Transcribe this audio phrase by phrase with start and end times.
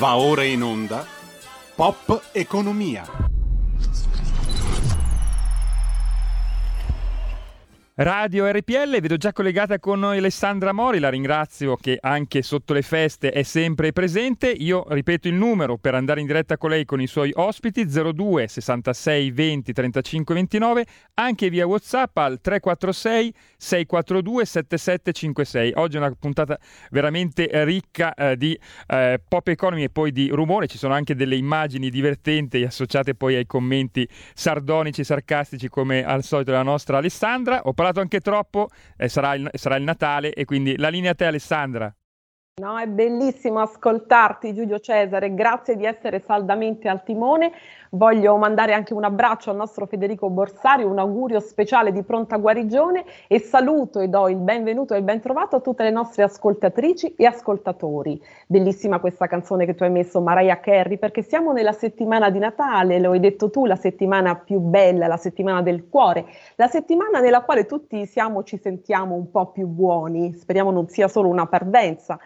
[0.00, 1.04] Va ora in onda
[1.74, 3.29] Pop Economia.
[8.02, 12.80] Radio RPL, vedo già collegata con noi Alessandra Mori, la ringrazio che anche sotto le
[12.80, 14.48] feste è sempre presente.
[14.48, 18.48] Io ripeto il numero per andare in diretta con lei con i suoi ospiti 02
[18.48, 25.72] 66 20 35 29, anche via WhatsApp al 346 642 7756.
[25.74, 26.58] Oggi è una puntata
[26.92, 31.36] veramente ricca eh, di eh, pop economy e poi di rumore, ci sono anche delle
[31.36, 37.60] immagini divertenti associate poi ai commenti sardonici e sarcastici come al solito della nostra Alessandra.
[37.64, 41.12] Ho parlato parlato anche troppo, eh, sarà, il, sarà il Natale e quindi la linea
[41.12, 41.94] a te Alessandra.
[42.60, 47.52] No, è bellissimo ascoltarti Giulio Cesare, grazie di essere saldamente al timone.
[47.92, 53.06] Voglio mandare anche un abbraccio al nostro Federico Borsari, un augurio speciale di pronta guarigione
[53.28, 57.14] e saluto e do il benvenuto e il ben trovato a tutte le nostre ascoltatrici
[57.14, 58.20] e ascoltatori.
[58.46, 63.00] Bellissima questa canzone che tu hai messo, Mariah Carey, perché siamo nella settimana di Natale,
[63.00, 67.40] lo hai detto tu, la settimana più bella, la settimana del cuore, la settimana nella
[67.40, 72.18] quale tutti siamo, ci sentiamo un po' più buoni, speriamo non sia solo una parvenza.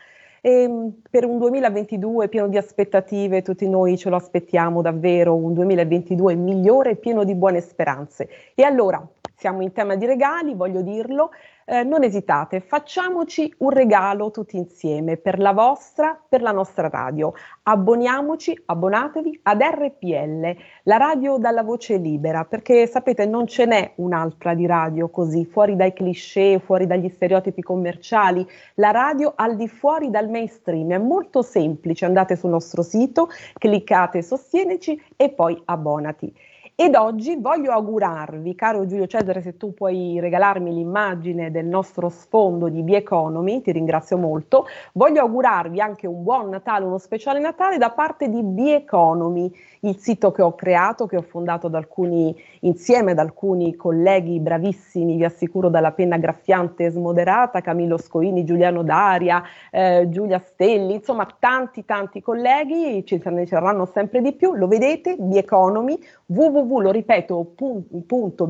[0.46, 5.54] E ehm, per un 2022 pieno di aspettative, tutti noi ce lo aspettiamo davvero, un
[5.54, 8.28] 2022 migliore pieno di buone speranze.
[8.54, 9.02] E allora,
[9.34, 11.30] siamo in tema di regali, voglio dirlo,
[11.66, 17.32] eh, non esitate, facciamoci un regalo tutti insieme per la vostra, per la nostra radio.
[17.62, 24.54] Abboniamoci, abbonatevi ad RPL, la radio dalla voce libera, perché sapete non ce n'è un'altra
[24.54, 30.10] di radio così, fuori dai cliché, fuori dagli stereotipi commerciali, la radio al di fuori
[30.10, 36.52] dal mainstream, è molto semplice, andate sul nostro sito, cliccate sostienici e poi abbonati.
[36.76, 42.68] Ed oggi voglio augurarvi, caro Giulio Cesare, se tu puoi regalarmi l'immagine del nostro sfondo
[42.68, 47.78] di The Economy, ti ringrazio molto, voglio augurarvi anche un buon Natale, uno speciale Natale
[47.78, 49.52] da parte di The Economy,
[49.82, 55.14] il sito che ho creato, che ho fondato ad alcuni, insieme ad alcuni colleghi bravissimi,
[55.14, 61.28] vi assicuro dalla penna graffiante e smoderata, Camillo Scoini, Giuliano Daria, eh, Giulia Stelli, insomma
[61.38, 65.96] tanti tanti colleghi, ci ne saranno sempre di più, lo vedete, The Economy,
[66.26, 68.48] www www, lo ripeto, punto,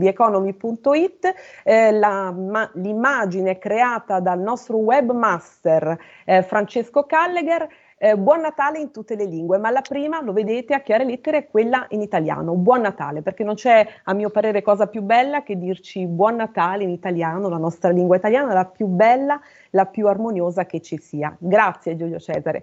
[1.65, 8.91] eh, la, ma, l'immagine creata dal nostro webmaster eh, Francesco Callegher, eh, buon Natale in
[8.91, 12.53] tutte le lingue, ma la prima, lo vedete a chiare lettere, è quella in italiano.
[12.55, 16.85] Buon Natale, perché non c'è, a mio parere, cosa più bella che dirci buon Natale
[16.85, 21.35] in italiano, la nostra lingua italiana, la più bella, la più armoniosa che ci sia.
[21.39, 22.63] Grazie Giulio Cesare.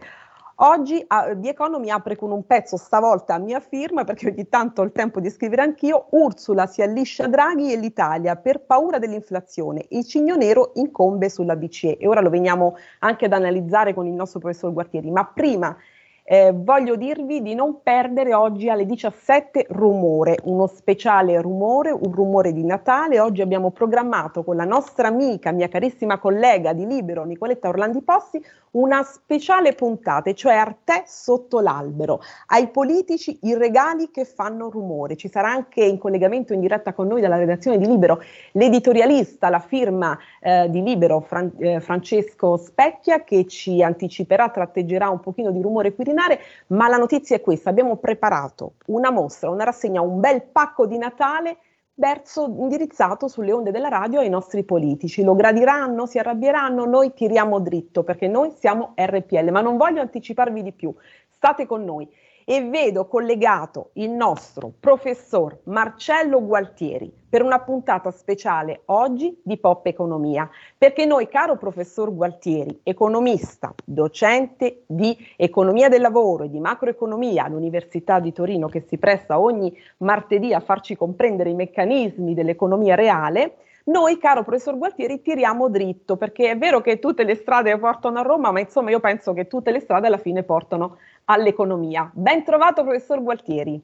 [0.63, 4.81] Oggi uh, The Economy apre con un pezzo stavolta a mia firma, perché ogni tanto
[4.81, 9.85] ho il tempo di scrivere anch'io, Ursula si alliscia Draghi e l'Italia per paura dell'inflazione,
[9.89, 12.07] il cigno nero incombe sulla BCE e.
[12.07, 15.75] Ora lo veniamo anche ad analizzare con il nostro professor Guartieri, ma prima
[16.23, 22.53] eh, voglio dirvi di non perdere oggi alle 17 Rumore, uno speciale rumore, un rumore
[22.53, 23.19] di Natale.
[23.19, 28.41] Oggi abbiamo programmato con la nostra amica, mia carissima collega di Libero, Nicoletta Orlandi Possi,
[28.71, 32.21] una speciale puntata, cioè Arte sotto l'albero.
[32.47, 35.17] Ai politici i regali che fanno rumore.
[35.17, 38.21] Ci sarà anche in collegamento in diretta con noi dalla redazione di Libero
[38.53, 45.19] l'editorialista, la firma eh, di Libero, Fran- eh, Francesco Specchia, che ci anticiperà, tratteggerà un
[45.19, 49.63] pochino di rumore quirinale seminare, ma la notizia è questa, abbiamo preparato una mostra, una
[49.63, 51.57] rassegna, un bel pacco di Natale
[52.01, 55.23] verso, indirizzato sulle onde della radio ai nostri politici.
[55.23, 60.63] Lo gradiranno, si arrabbieranno, noi tiriamo dritto perché noi siamo RPL, ma non voglio anticiparvi
[60.63, 60.91] di più,
[61.29, 62.09] state con noi
[62.46, 69.85] e vedo collegato il nostro professor Marcello Gualtieri per una puntata speciale oggi di Pop
[69.85, 77.46] Economia, perché noi, caro professor Gualtieri, economista, docente di economia del lavoro e di macroeconomia
[77.46, 83.56] all'Università di Torino, che si presta ogni martedì a farci comprendere i meccanismi dell'economia reale,
[83.84, 88.22] noi, caro professor Gualtieri, tiriamo dritto, perché è vero che tutte le strade portano a
[88.22, 90.97] Roma, ma insomma io penso che tutte le strade alla fine portano
[91.31, 92.09] all'economia.
[92.13, 93.81] Ben trovato, professor Gualtieri.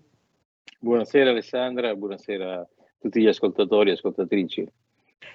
[0.80, 2.68] Buonasera Alessandra, buonasera a
[3.00, 4.72] tutti gli ascoltatori e ascoltatrici.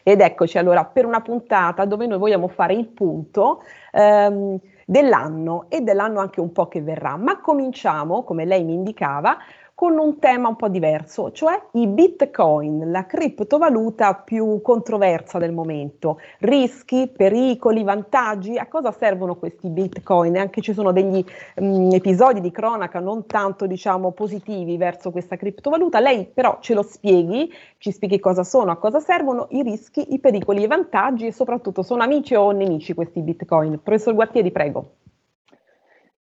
[0.05, 3.63] Ed eccoci allora per una puntata dove noi vogliamo fare il punto
[3.93, 9.37] ehm, dell'anno e dell'anno anche un po' che verrà, ma cominciamo, come lei mi indicava,
[9.75, 16.19] con un tema un po' diverso, cioè i bitcoin, la criptovaluta più controversa del momento.
[16.41, 20.37] Rischi, pericoli, vantaggi, a cosa servono questi bitcoin?
[20.37, 21.25] Anche ci sono degli
[21.57, 26.01] mh, mm, episodi di cronaca non tanto diciamo positivi verso questa criptovaluta.
[26.01, 30.21] Lei però ce lo spieghi, ci spieghi cosa sono, a cosa servono i rischi, i
[30.21, 33.81] pericoli e i vantaggi e soprattutto sono amici o nemici questi bitcoin.
[33.83, 35.02] Professor Guattieri, prego.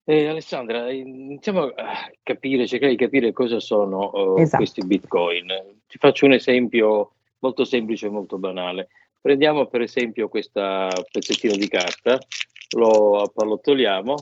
[0.03, 4.57] Eh, Alessandra, iniziamo a capire, cercare di capire cosa sono uh, esatto.
[4.57, 5.47] questi bitcoin.
[5.87, 8.87] Ti faccio un esempio molto semplice e molto banale.
[9.21, 10.59] Prendiamo per esempio questo
[11.11, 12.17] pezzettino di carta,
[12.75, 14.15] lo appallottoliamo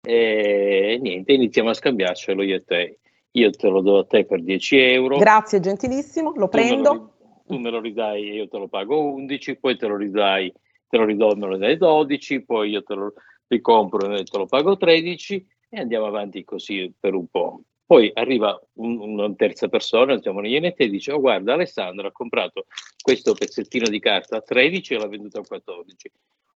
[0.00, 2.98] e niente, iniziamo a scambiarcelo io e te.
[3.32, 5.18] Io te lo do a te per 10 euro.
[5.18, 6.90] Grazie, gentilissimo, lo prendo.
[6.90, 9.86] Tu me lo, tu me lo ridai e io te lo pago 11, poi te
[9.86, 10.50] lo ridai,
[10.88, 13.12] te lo ridò e me lo dai 12, poi io te lo
[13.48, 17.62] ricompro e te lo pago 13 e andiamo avanti così per un po'.
[17.84, 22.12] Poi arriva un, una terza persona, siamo noi e e dice: Oh, guarda, Alessandro ha
[22.12, 22.66] comprato
[23.02, 26.12] questo pezzettino di carta a 13 e l'ha venduto a 14.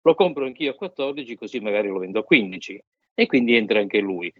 [0.02, 2.82] Lo compro anch'io a 14, così magari lo vendo a 15.
[3.14, 4.32] E quindi entra anche lui.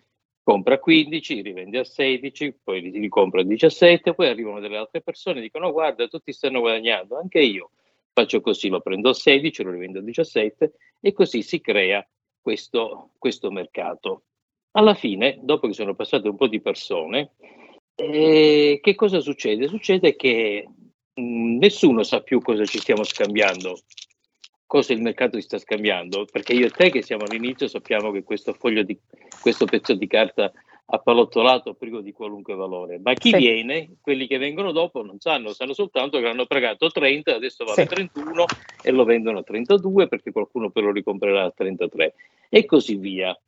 [0.43, 5.03] Compra a 15, rivende a 16, poi li ricompra a 17, poi arrivano delle altre
[5.03, 7.73] persone e dicono: oh, Guarda, tutti stanno guadagnando, anche io.
[8.15, 10.73] Faccio così, lo prendo a 16, lo rivendo a 17
[11.03, 12.03] e così si crea
[12.49, 14.23] questo, questo mercato.
[14.71, 17.33] Alla fine, dopo che sono passate un po' di persone,
[17.95, 19.69] eh, che cosa succede?
[19.69, 20.67] Succede che
[21.13, 23.81] mh, mm, nessuno sa più cosa ci stiamo scambiando,
[24.65, 28.23] cosa il mercato si sta scambiando, perché io e te che siamo all'inizio sappiamo che
[28.23, 28.99] questo foglio di
[29.43, 30.51] questo pezzo di carta
[30.91, 33.37] appallottolato privo di qualunque valore, ma chi sì.
[33.37, 37.83] viene, quelli che vengono dopo non sanno, sanno soltanto che hanno pagato 30, adesso vale
[37.83, 37.89] sì.
[37.89, 38.45] 31
[38.83, 42.15] e lo vendono a 32 perché qualcuno poi lo ricomprerà a 33
[42.49, 43.39] e così via.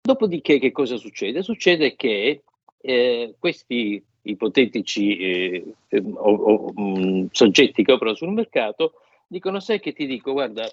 [0.00, 1.42] Dopodiché che cosa succede?
[1.42, 2.42] Succede che
[2.80, 5.74] eh, questi ipotetici eh,
[6.14, 8.94] o, o, mh, mm, soggetti che operano sul mercato
[9.26, 10.66] dicono sai che ti dico, guarda,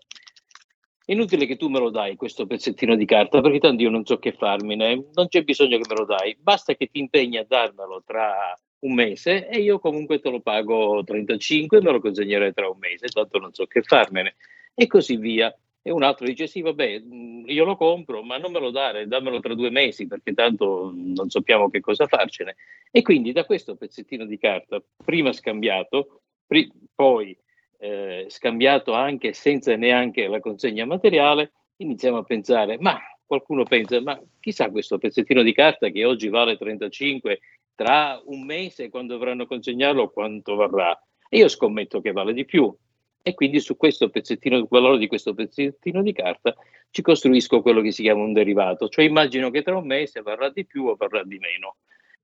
[1.05, 4.17] inutile che tu me lo dai questo pezzettino di carta perché tanto io non so
[4.17, 8.03] che farmene, non c'è bisogno che me lo dai, basta che ti impegni a darmelo
[8.05, 12.69] tra un mese e io comunque te lo pago 35 e me lo consegnerai tra
[12.69, 14.35] un mese, tanto non so che farmene.
[14.73, 15.55] E così via.
[15.81, 19.05] E un altro dice sì vabbè mm, io lo compro ma non me lo dare
[19.05, 22.55] dammelo tra due mesi perché tanto non sappiamo che cosa farcene.
[22.91, 27.37] E quindi da questo pezzettino di carta prima scambiato pri- poi
[27.79, 34.19] eh, scambiato anche senza neanche la consegna materiale iniziamo a pensare ma qualcuno pensa ma
[34.39, 37.39] chissà questo pezzettino di carta che oggi vale 35
[37.75, 40.97] tra un mese quando dovranno consegnarlo quanto varrà?
[41.29, 42.73] E io scommetto che vale di più.
[43.21, 46.55] E quindi su questo pezzettino, il valore di questo pezzettino di carta
[46.91, 50.49] ci costruisco quello che si chiama un derivato, cioè immagino che tra un mese varrà
[50.49, 51.77] di più o varrà di meno.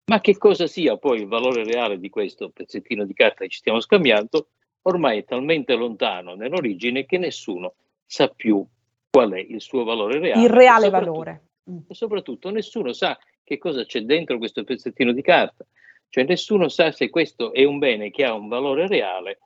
[0.06, 3.58] Ma che cosa sia poi il valore reale di questo pezzettino di carta che ci
[3.58, 4.50] stiamo scambiando,
[4.84, 7.76] ormai è talmente lontano nell'origine che nessuno
[8.06, 8.66] sa più
[9.10, 10.44] qual è il suo valore reale.
[10.44, 11.44] Il reale e valore.
[11.88, 15.66] E soprattutto nessuno sa che cosa c'è dentro questo pezzettino di carta.
[16.10, 19.40] Cioè nessuno sa se questo è un bene che ha un valore reale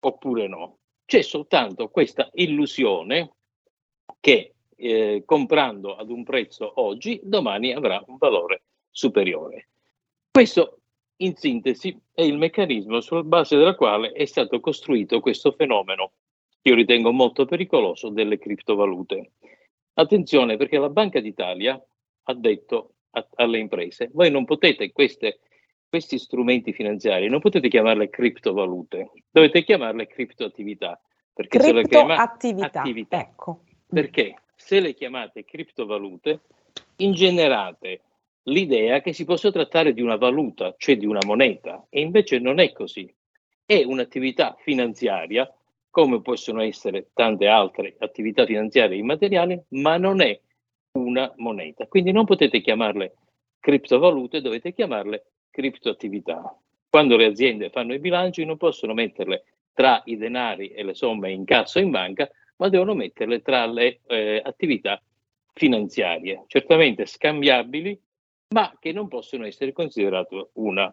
[0.00, 0.78] oppure no.
[1.04, 3.32] C'è soltanto questa illusione
[4.20, 9.68] che eh, comprando ad un prezzo oggi, domani avrà un valore superiore.
[10.30, 10.81] Questo,
[11.24, 16.12] in sintesi, è il meccanismo sulla base della quale è stato costruito questo fenomeno,
[16.60, 19.32] che io ritengo molto pericoloso, delle criptovalute.
[19.94, 21.80] Attenzione perché la Banca d'Italia
[22.24, 25.40] ha detto a, alle imprese, voi non potete queste
[25.92, 30.98] questi strumenti finanziari non potete chiamarle criptovalute, dovete chiamarle criptoattività.
[31.34, 33.64] Perché se le chiamate attività, ecco.
[33.86, 36.40] Perché se le chiamate criptovalute,
[36.96, 38.00] ingenerate
[38.44, 42.58] l'idea che si possa trattare di una valuta, cioè di una moneta, e invece non
[42.58, 43.12] è così.
[43.64, 45.52] È un'attività finanziaria,
[45.90, 50.38] come possono essere tante altre attività finanziarie immateriali, ma non è
[50.92, 51.86] una moneta.
[51.86, 53.14] Quindi non potete chiamarle
[53.60, 56.56] criptovalute, dovete chiamarle criptoattività.
[56.88, 61.30] Quando le aziende fanno i bilanci non possono metterle tra i denari e le somme
[61.30, 65.00] in cassa o in banca, ma devono metterle tra le eh, attività
[65.54, 67.98] finanziarie, certamente scambiabili,
[68.52, 70.92] ma che non possono essere considerate una,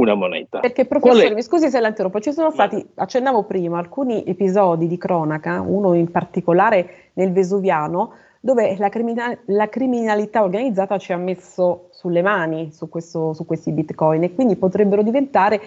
[0.00, 0.60] una moneta.
[0.60, 4.98] Perché professore, mi scusi se la interrompo, ci sono stati, accennavo prima, alcuni episodi di
[4.98, 11.88] cronaca, uno in particolare nel Vesuviano, dove la, criminal- la, criminalità organizzata ci ha messo
[11.90, 15.60] sulle mani su, questo, su, questi bitcoin e quindi potrebbero diventare,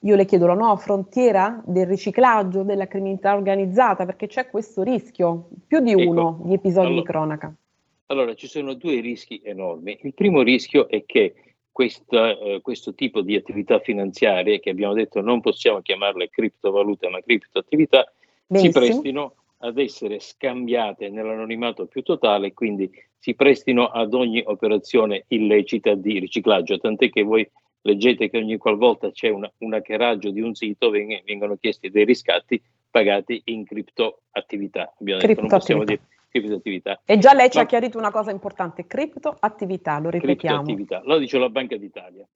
[0.00, 5.48] io le chiedo, la nuova frontiera del riciclaggio della criminalità organizzata, perché c'è questo rischio,
[5.66, 7.54] più di ecco, uno di episodi allora, di cronaca.
[8.10, 9.96] Allora, ci sono due rischi enormi.
[10.02, 11.34] Il primo rischio è che
[11.70, 17.20] questa, eh, questo tipo di attività finanziarie, che abbiamo detto non possiamo chiamarle criptovalute, ma
[17.20, 18.12] criptoattività,
[18.46, 18.72] Benissimo.
[18.72, 25.94] si prestino ad essere scambiate nell'anonimato più totale, quindi si prestino ad ogni operazione illecita
[25.94, 27.48] di riciclaggio, tant'è che voi
[27.82, 32.60] leggete che ogni qualvolta c'è una, un hackeraggio di un sito vengono chiesti dei riscatti
[32.90, 34.94] pagati in criptoattività.
[34.98, 37.02] Abbiamo detto non possiamo dire criptoattività.
[37.04, 40.62] E già lei ci Ma, ha chiarito una cosa importante, criptoattività, lo ripetiamo.
[40.62, 42.26] Criptoattività, lo dice la Banca d'Italia.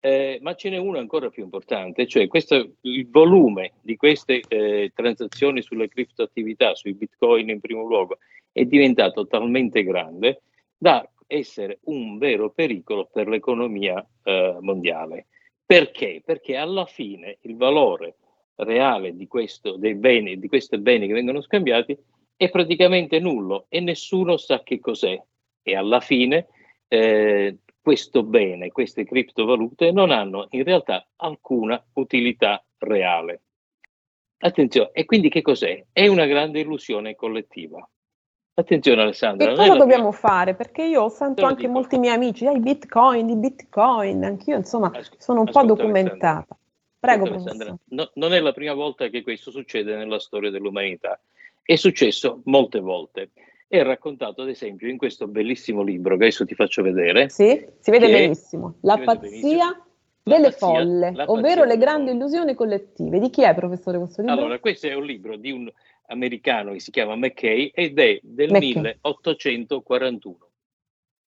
[0.00, 4.92] Eh, ma ce n'è una ancora più importante, cioè questo, il volume di queste eh,
[4.94, 8.18] transazioni sulle criptoattività, sui bitcoin in primo luogo,
[8.52, 10.42] è diventato talmente grande
[10.76, 15.26] da essere un vero pericolo per l'economia eh, mondiale.
[15.64, 16.22] Perché?
[16.24, 18.16] Perché alla fine il valore
[18.56, 21.98] reale di, questo, dei beni, di questi beni che vengono scambiati
[22.36, 25.20] è praticamente nullo e nessuno sa che cos'è.
[25.62, 26.46] E alla fine
[26.88, 33.42] eh, questo bene, queste criptovalute non hanno in realtà alcuna utilità reale.
[34.38, 35.84] Attenzione, e quindi che cos'è?
[35.90, 37.88] È una grande illusione collettiva.
[38.58, 39.52] Attenzione Alessandra.
[39.52, 40.18] E cosa dobbiamo più...
[40.18, 40.54] fare?
[40.54, 41.72] Perché io sento anche dico.
[41.72, 46.56] molti miei amici, ai bitcoin, i bitcoin, anch'io insomma Asc- sono un po' documentata.
[46.98, 51.20] Prego, Alessandra, no, non è la prima volta che questo succede nella storia dell'umanità.
[51.66, 53.30] È successo molte volte.
[53.66, 57.28] È raccontato, ad esempio, in questo bellissimo libro che adesso ti faccio vedere.
[57.28, 58.76] Sì, si vede benissimo.
[58.82, 59.86] La pazzia benissimo.
[60.22, 63.18] delle pazzia, folle, ovvero le grandi illusioni collettive.
[63.18, 64.36] Di chi è, professore, questo libro?
[64.36, 65.68] Allora, questo è un libro di un
[66.06, 68.74] americano che si chiama McKay ed è del McKay.
[69.02, 70.48] 1841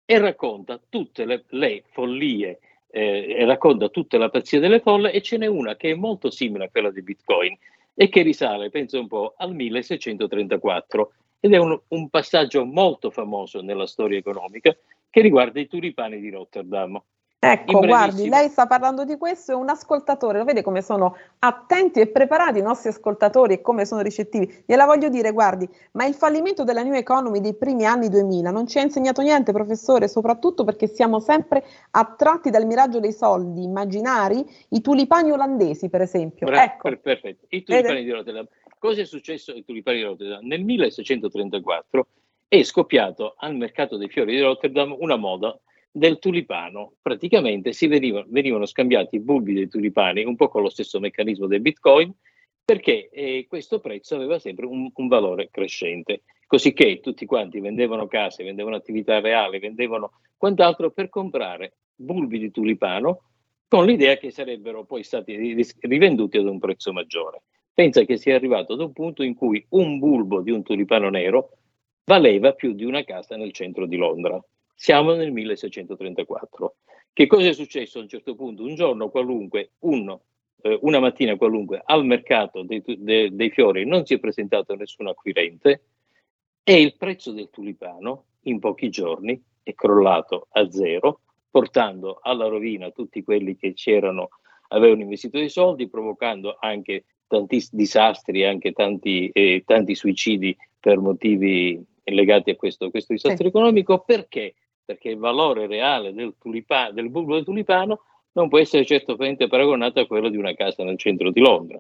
[0.06, 5.38] e racconta tutte le, le follie eh, racconta tutta la pazzia delle folle e ce
[5.38, 7.58] n'è una che è molto simile a quella di Bitcoin
[8.00, 13.62] e che risale, penso un po', al 1634 ed è un, un passaggio molto famoso
[13.62, 14.78] nella storia economica
[15.10, 17.02] che riguarda i tulipani di Rotterdam.
[17.40, 22.00] Ecco, guardi, lei sta parlando di questo e un ascoltatore, lo vede come sono attenti
[22.00, 24.64] e preparati i nostri ascoltatori e come sono ricettivi.
[24.66, 28.66] Gliela voglio dire, guardi, ma il fallimento della New Economy dei primi anni 2000 non
[28.66, 34.44] ci ha insegnato niente, professore, soprattutto perché siamo sempre attratti dal miraggio dei soldi immaginari,
[34.70, 36.48] i tulipani olandesi, per esempio.
[36.48, 36.90] Bra- ecco.
[36.90, 38.04] per- perfetto, i tulipani Ed...
[38.04, 38.48] di Rotterdam.
[38.80, 40.44] Cosa è successo ai tulipani di Rotterdam?
[40.44, 42.08] Nel 1634
[42.48, 45.56] è scoppiato al mercato dei fiori di Rotterdam una moda
[45.98, 46.94] del tulipano.
[47.02, 51.48] Praticamente si venivano, venivano scambiati i bulbi dei tulipani, un po' con lo stesso meccanismo
[51.48, 52.14] del bitcoin,
[52.64, 56.24] perché eh, questo prezzo aveva sempre un, un, valore crescente.
[56.46, 62.52] Così che tutti quanti vendevano case, vendevano attività reali, vendevano quant'altro per comprare bulbi di
[62.52, 63.22] tulipano
[63.68, 65.36] con l'idea che sarebbero poi stati
[65.82, 67.42] rivenduti ad un prezzo maggiore.
[67.74, 71.50] Pensa che sia arrivato ad un punto in cui un bulbo di un tulipano nero
[72.06, 74.42] valeva più di una casa nel centro di Londra.
[74.80, 76.76] Siamo nel 1634.
[77.12, 78.62] Che cosa è successo a un certo punto?
[78.62, 80.22] Un giorno qualunque, uno,
[80.62, 85.08] eh, una mattina qualunque, al mercato dei, de, dei fiori non si è presentato nessun
[85.08, 85.82] acquirente
[86.64, 92.92] e il prezzo del tulipano in pochi giorni è crollato a zero, portando alla rovina
[92.92, 94.30] tutti quelli che c'erano,
[94.68, 101.84] avevano investito dei soldi, provocando anche tanti disastri, anche tanti, eh, tanti suicidi per motivi
[102.04, 103.50] legati a questo, questo disastro sì.
[103.50, 104.04] economico.
[104.06, 104.54] Perché?
[104.88, 110.00] Perché il valore reale del, tulipa, del bulbo del tulipano non può essere certamente paragonato
[110.00, 111.78] a quello di una casa nel centro di Londra.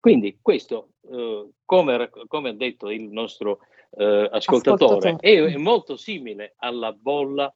[0.00, 3.58] Quindi questo, eh, come, come, ha detto il nostro
[3.90, 5.16] eh, ascoltatore, ascoltatore.
[5.20, 7.54] È, è, molto simile alla bolla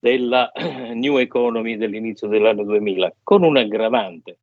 [0.00, 0.50] della
[0.92, 4.40] New Economy dell'inizio dell'anno 2000, con un aggravante,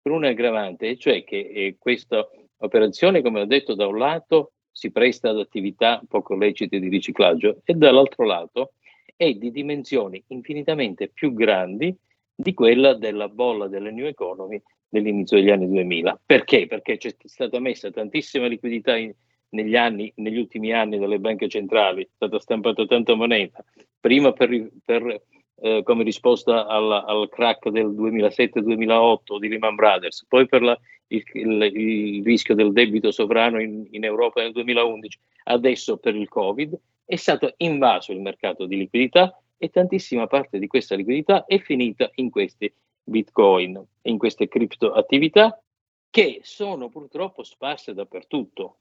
[0.00, 2.24] con un aggravante, cioè che eh, questa
[2.58, 7.62] operazione, come ho detto, da un lato si presta ad attività poco lecite di riciclaggio
[7.64, 8.74] e dall'altro lato
[9.20, 11.94] è di dimensioni infinitamente più grandi
[12.34, 14.58] di quella della bolla delle new economy
[14.88, 16.22] dell'inizio degli anni 2000.
[16.24, 16.66] Perché?
[16.66, 19.12] Perché c'è stata messa tantissima liquidità in,
[19.50, 23.62] negli, anni, negli ultimi anni dalle banche centrali, è stata stampata tanta moneta,
[24.00, 25.22] prima per, per,
[25.60, 31.22] eh, come risposta al, al, crack del 2007-2008 di Lehman Brothers, poi per la, il,
[31.34, 36.74] il, il, rischio del debito sovrano in, in Europa nel 2011, adesso per il Covid
[37.10, 42.08] è stato invaso il mercato di liquidità e tantissima parte di questa liquidità è finita
[42.14, 45.60] in questi bitcoin, in queste criptoattività
[46.08, 48.76] che sono purtroppo sparse dappertutto.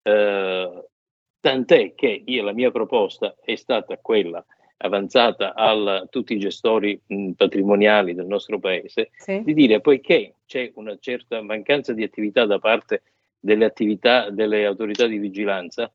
[0.00, 0.84] Eh,
[1.40, 4.44] tant'è che io, la mia proposta è stata quella
[4.76, 9.42] avanzata a tutti i gestori mh, patrimoniali del nostro paese sì.
[9.42, 13.02] di dire poiché c'è una certa mancanza di attività da parte
[13.40, 15.92] delle attività delle autorità di vigilanza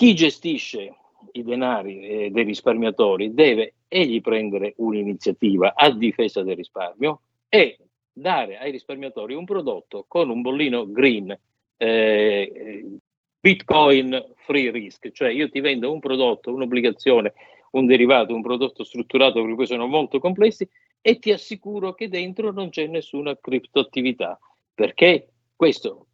[0.00, 0.94] chi gestisce
[1.32, 7.76] i denari eh, dei risparmiatori deve egli prendere un'iniziativa a difesa del risparmio e
[8.10, 11.38] dare ai risparmiatori un prodotto con un bollino green,
[11.76, 12.98] eh,
[13.38, 17.34] Bitcoin free risk, cioè io ti vendo un prodotto, un'obbligazione,
[17.72, 20.66] un derivato, un prodotto strutturato per cui sono molto complessi
[21.02, 24.38] e ti assicuro che dentro non c'è nessuna criptoattività,
[24.74, 26.06] perché questo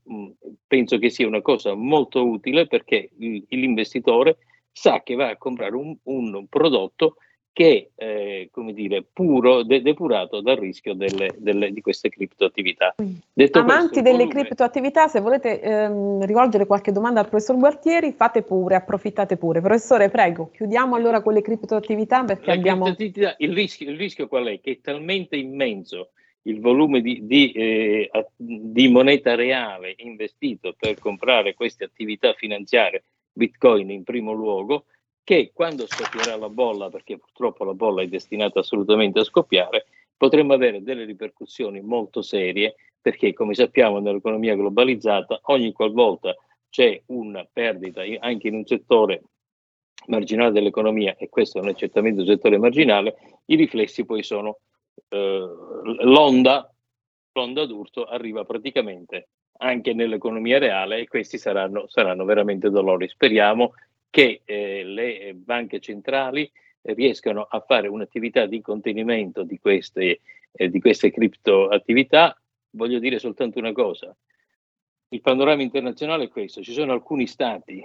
[0.66, 4.38] penso che sia una cosa molto utile perché l'investitore
[4.72, 7.16] sa che va a comprare un, un prodotto
[7.56, 12.94] che è eh, come dire, puro, de- depurato dal rischio delle, delle, di queste criptoattività.
[13.32, 14.34] Detto Amanti questo, delle volume...
[14.34, 19.62] criptoattività, se volete ehm, rivolgere qualche domanda al professor Gualtieri, fate pure, approfittate pure.
[19.62, 22.88] Professore, prego, chiudiamo allora con le criptoattività perché La abbiamo...
[22.88, 24.60] Il rischio, il rischio qual è?
[24.60, 26.10] Che è talmente immenso
[26.46, 33.90] il volume di, di, eh, di moneta reale investito per comprare queste attività finanziarie, Bitcoin
[33.90, 34.86] in primo luogo,
[35.22, 39.86] che quando scoppierà la bolla, perché purtroppo la bolla è destinata assolutamente a scoppiare,
[40.16, 46.34] potremmo avere delle ripercussioni molto serie, perché come sappiamo nell'economia globalizzata ogni qualvolta
[46.70, 49.22] c'è una perdita anche in un settore
[50.06, 54.60] marginale dell'economia, e questo non è certamente un settore marginale, i riflessi poi sono
[55.08, 55.48] eh,
[56.02, 56.72] l'onda,
[57.32, 63.08] l'onda d'urto arriva praticamente anche nell'economia reale e questi saranno, saranno veramente dolori.
[63.08, 63.74] Speriamo
[64.10, 66.50] che eh, le banche centrali
[66.82, 70.20] riescano a fare un'attività di contenimento di queste,
[70.52, 72.38] eh, di queste criptoattività.
[72.70, 74.14] Voglio dire soltanto una cosa.
[75.08, 76.62] Il panorama internazionale è questo.
[76.62, 77.82] Ci sono alcuni stati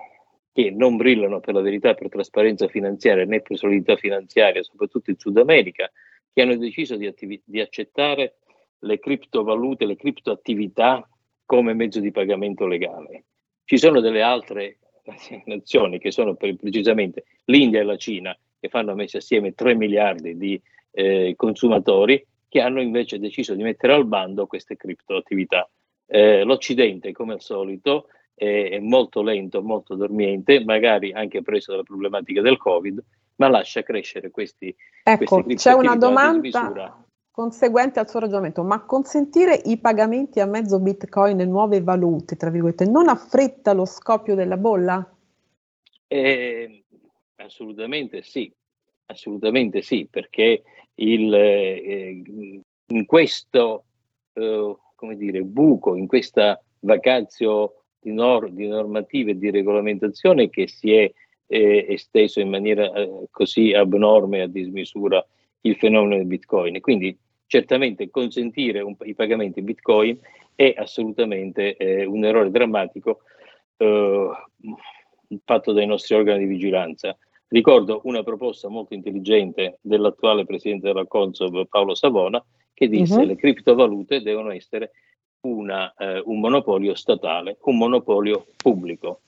[0.54, 5.18] che non brillano per la verità per trasparenza finanziaria né per solidità finanziaria, soprattutto in
[5.18, 5.90] Sud America,
[6.34, 8.38] che hanno deciso di, attivi- di accettare
[8.80, 11.08] le criptovalute, le criptoattività
[11.46, 13.26] come mezzo di pagamento legale.
[13.66, 14.80] Ci sono delle altre
[15.46, 20.62] nazioni che sono precisamente l'India e la Cina, che fanno messi assieme 3 miliardi di
[20.92, 25.70] eh, consumatori, che hanno invece deciso di mettere al bando queste criptoattività.
[26.06, 31.84] Eh, L'Occidente, come al solito, è, è molto lento, molto dormiente, magari anche preso dalla
[31.84, 33.02] problematica del Covid,
[33.41, 34.74] ma lascia crescere questi.
[35.03, 41.39] Ecco, c'è una domanda conseguente al suo ragionamento, ma consentire i pagamenti a mezzo bitcoin
[41.39, 45.17] e nuove valute, tra virgolette, non affretta lo scoppio della bolla?
[46.07, 46.83] Eh,
[47.38, 48.53] assolutamente sì,
[49.07, 50.62] assolutamente sì, perché
[50.95, 52.21] il, eh,
[52.88, 53.86] in questo
[54.34, 60.67] eh, come dire, buco, in questa vacazio di, nor- di normative e di regolamentazione che
[60.67, 61.12] si è
[61.52, 65.26] eh, esteso in maniera eh, così abnorme a dismisura
[65.62, 66.80] il fenomeno del Bitcoin.
[66.80, 70.18] Quindi certamente consentire un, i pagamenti in Bitcoin
[70.56, 73.24] è assolutamente eh, un errore drammatico
[73.76, 74.30] eh,
[75.44, 77.18] fatto dai nostri organi di vigilanza.
[77.50, 82.42] Ricordo una proposta molto intelligente dell'attuale presidente della Consob Paolo Savona
[82.74, 83.28] che disse che uh-huh.
[83.28, 84.92] le criptovalute devono essere
[85.42, 89.20] una, eh, un monopolio statale, un monopolio pubblico.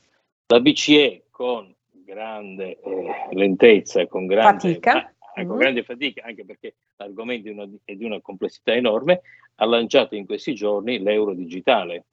[0.48, 5.60] La BCE con grande eh, lentezza, con grande fatica, ah, con mm.
[5.60, 9.22] grande fatica, anche perché l'argomento è, è, di una complessità enorme,
[9.56, 12.06] ha lanciato in questi giorni l'euro digitale,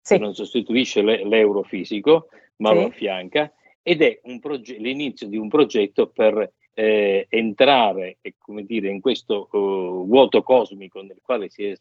[0.00, 0.14] sì.
[0.14, 2.74] che non sostituisce le, l'euro fisico, ma sì.
[2.74, 9.00] lo affianca, ed è proge- l'inizio di un progetto per eh, entrare come dire, in
[9.00, 11.74] questo uh, vuoto cosmico nel quale si è,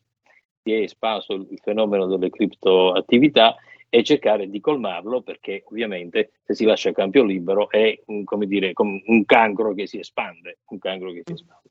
[0.63, 3.55] si è espanso il fenomeno delle criptoattività
[3.95, 8.73] e cercare di colmarlo perché ovviamente se si lascia campo libero è un, come dire,
[8.75, 11.69] un cancro che si espande, un cancro che si espande.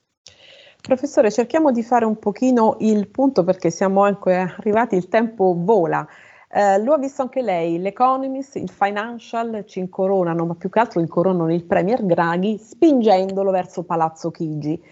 [0.80, 6.06] Professore, cerchiamo di fare un pochino il punto perché siamo anche arrivati, il tempo vola.
[6.50, 11.00] Eh, lo ha visto anche lei, l'Economist, il Financial ci incoronano, ma più che altro
[11.00, 14.82] incoronano il Premier Draghi spingendolo verso Palazzo Chigi.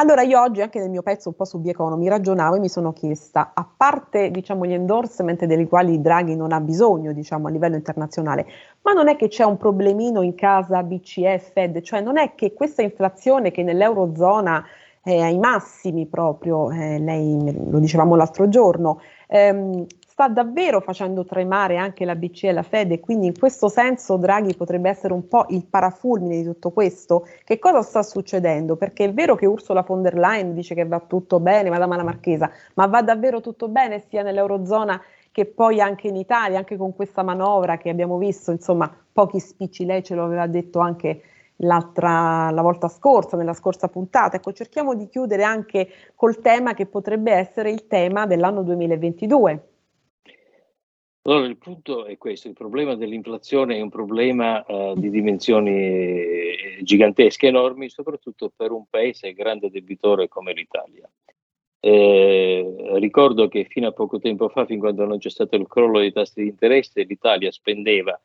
[0.00, 2.94] Allora io oggi anche nel mio pezzo un po' su Bioeconomy ragionavo e mi sono
[2.94, 7.76] chiesta, a parte diciamo, gli endorsement dei quali Draghi non ha bisogno diciamo, a livello
[7.76, 8.46] internazionale,
[8.80, 12.54] ma non è che c'è un problemino in casa BCE, Fed, cioè non è che
[12.54, 14.64] questa inflazione che nell'Eurozona
[15.02, 19.84] è ai massimi proprio, eh, lei lo dicevamo l'altro giorno, ehm,
[20.20, 24.18] sta davvero facendo tremare anche la BCE e la Fed e quindi in questo senso
[24.18, 27.26] Draghi potrebbe essere un po' il parafulmine di tutto questo.
[27.42, 28.76] Che cosa sta succedendo?
[28.76, 32.02] Perché è vero che Ursula von der Leyen dice che va tutto bene, Madama la
[32.02, 35.00] Marchesa, ma va davvero tutto bene sia nell'Eurozona
[35.32, 39.86] che poi anche in Italia, anche con questa manovra che abbiamo visto, insomma, pochi spicci,
[39.86, 41.22] lei ce lo aveva detto anche
[41.62, 44.36] l'altra, la volta scorsa, nella scorsa puntata.
[44.36, 49.69] Ecco, cerchiamo di chiudere anche col tema che potrebbe essere il tema dell'anno 2022.
[51.22, 56.78] Allora, il punto è questo, il problema dell'inflazione è un problema uh, di dimensioni eh,
[56.82, 61.08] gigantesche, enormi, soprattutto per un paese grande debitore come l'Italia.
[61.82, 65.98] Eh, ricordo che fino a poco tempo fa, fin quando non c'è stato il crollo
[65.98, 68.18] dei tassi di interesse, l'Italia spendeva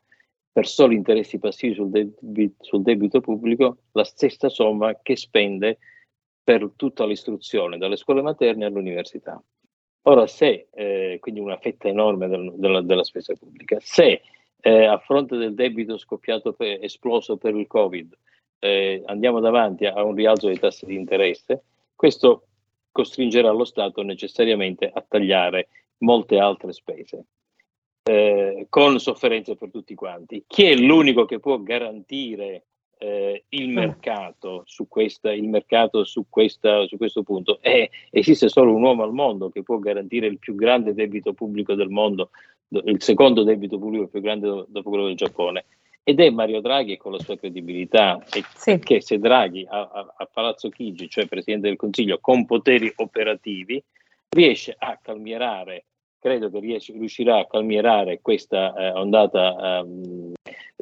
[0.50, 5.78] per soli interessi passivi sul debito, sul debito pubblico la stessa somma che spende
[6.42, 9.42] per tutta l'istruzione, dalle scuole materne all'università.
[10.08, 14.22] Ora, se, eh, quindi una fetta enorme del, della, della, spesa pubblica, se
[14.60, 18.16] eh, a fronte del debito scoppiato per, esploso per il Covid
[18.60, 21.64] eh, andiamo davanti a un rialzo dei tassi di interesse,
[21.96, 22.46] questo
[22.92, 27.24] costringerà lo Stato necessariamente a tagliare molte altre spese.
[28.04, 30.44] Eh, con sofferenze per tutti quanti.
[30.46, 32.66] Chi è l'unico che può garantire
[32.98, 37.58] eh, il mercato su, questa, il mercato su, questa, su questo punto?
[37.60, 41.74] Eh, esiste solo un uomo al mondo che può garantire il più grande debito pubblico
[41.74, 42.30] del mondo,
[42.68, 45.64] il secondo debito pubblico più grande dopo quello del Giappone.
[46.02, 48.78] Ed è Mario Draghi con la sua credibilità, e sì.
[48.78, 53.82] che se Draghi a, a, a Palazzo Chigi, cioè Presidente del Consiglio, con poteri operativi,
[54.28, 55.86] riesce a calmierare
[56.26, 60.32] credo che riesce, riuscirà a calmierare questa eh, ondata um,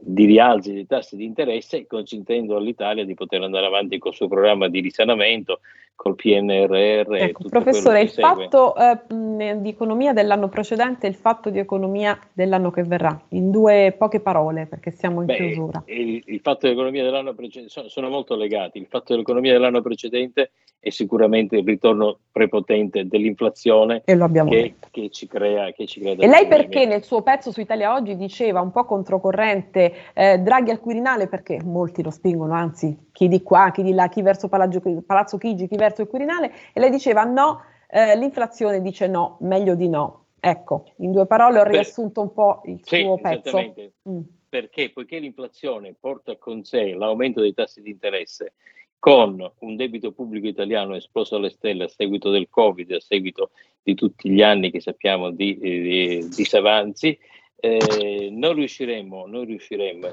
[0.06, 4.68] di rialzi dei tassi di interesse, consentendo all'Italia di poter andare avanti col suo programma
[4.68, 5.60] di risanamento,
[5.94, 7.14] col PNRR.
[7.14, 8.22] Ecco, professore, il segue.
[8.22, 13.50] fatto eh, di economia dell'anno precedente e il fatto di economia dell'anno che verrà, in
[13.50, 15.82] due poche parole, perché siamo in Beh, chiusura.
[15.86, 18.78] Il, il fatto dell'economia dell'anno precedente sono, sono molto legati.
[18.78, 20.50] Il fatto dell'economia dell'anno precedente
[20.84, 26.46] è sicuramente il ritorno prepotente dell'inflazione che, che, ci crea, che ci crea E lei
[26.46, 31.26] perché nel suo pezzo su Italia Oggi diceva un po' controcorrente eh, Draghi al Quirinale
[31.26, 35.38] perché molti lo spingono, anzi chi di qua, chi di là, chi verso Palazzo, Palazzo
[35.38, 39.88] Chigi, chi verso il Quirinale e lei diceva no, eh, l'inflazione dice no, meglio di
[39.88, 40.26] no.
[40.38, 43.58] Ecco, in due parole ho riassunto un po' il sì, suo pezzo.
[44.06, 44.20] Mm.
[44.50, 48.52] Perché poiché l'inflazione porta con sé l'aumento dei tassi di interesse
[49.04, 53.50] con un debito pubblico italiano esploso alle stelle a seguito del Covid, a seguito
[53.82, 57.18] di tutti gli anni che sappiamo di, di disavanzi,
[57.56, 60.08] eh, non riusciremo, non riusciremo,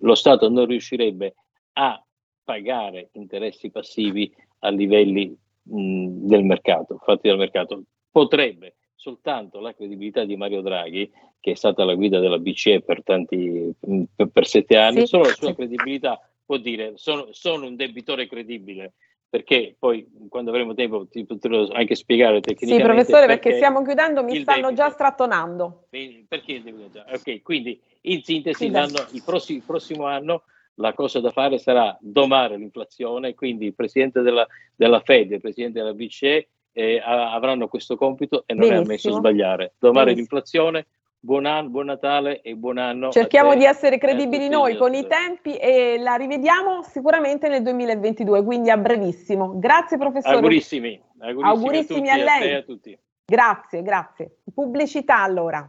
[0.00, 1.36] lo Stato non riuscirebbe
[1.72, 1.98] a
[2.44, 7.82] pagare interessi passivi a livelli mh, del mercato, fatti dal mercato.
[8.10, 13.02] Potrebbe soltanto la credibilità di Mario Draghi, che è stata la guida della BCE per,
[13.02, 13.72] tanti,
[14.14, 18.26] per, per sette anni, sì, solo la sua credibilità può dire sono, sono, un debitore
[18.26, 18.94] credibile
[19.28, 22.82] perché poi quando avremo tempo ti potrò anche spiegare tecnicamente.
[22.82, 24.82] Sì, professore, perché, perché stiamo chiudendo, mi stanno debito.
[24.82, 25.88] già strattonando.
[25.90, 27.04] Perché il debito?
[27.12, 30.44] Ok, quindi in sintesi il, prossimo, il prossimo anno
[30.76, 35.40] la cosa da fare sarà domare l'inflazione, quindi il presidente della, della Fed e il
[35.40, 38.80] presidente della BCE eh, avranno questo compito e non Benissimo.
[38.80, 39.74] è ammesso sbagliare.
[39.78, 40.36] Domare Benissimo.
[40.36, 40.86] l'inflazione,
[41.26, 43.10] buon anno, buon Natale e buon anno.
[43.10, 48.70] Cerchiamo di essere credibili noi con i tempi e la rivediamo sicuramente nel 2022, quindi
[48.70, 49.58] a brevissimo.
[49.58, 50.36] Grazie professore.
[50.36, 51.02] Augurissimi.
[51.18, 52.54] Augurissimi, augurissimi a, tutti, a, lei.
[52.54, 52.98] A, a tutti.
[53.24, 54.36] Grazie, grazie.
[54.54, 55.68] Pubblicità allora.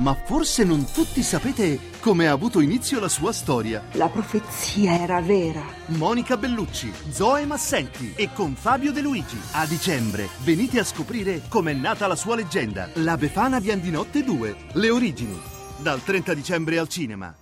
[0.00, 3.82] ma forse non tutti sapete come ha avuto inizio la sua storia.
[3.92, 5.62] La profezia era vera.
[5.86, 9.38] Monica Bellucci, Zoe Massenti e con Fabio De Luigi.
[9.52, 12.88] A dicembre venite a scoprire com'è nata la sua leggenda.
[12.94, 14.56] La Befana Biandinotte 2.
[14.72, 15.38] Le origini.
[15.78, 17.34] Dal 30 dicembre al cinema.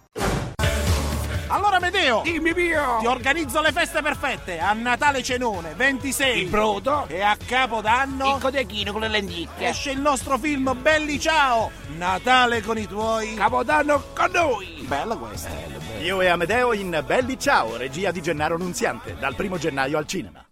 [1.99, 2.23] Amedeo!
[2.23, 2.99] Dimmi mio!
[3.01, 4.61] Ti organizzo le feste perfette!
[4.61, 6.43] A Natale cenone, 26!
[6.43, 7.07] Il brodo!
[7.09, 8.35] E a Capodanno...
[8.35, 9.69] Il codechino con le lenticchie!
[9.69, 11.71] Esce il nostro film Belli Ciao!
[11.97, 13.35] Natale con i tuoi...
[13.35, 14.85] Capodanno con noi!
[14.87, 15.49] Bella questa!
[15.49, 16.05] Bello, bello.
[16.05, 20.48] Io e Amedeo in Belli Ciao, regia di Gennaro Nunziante, dal primo gennaio al cinema.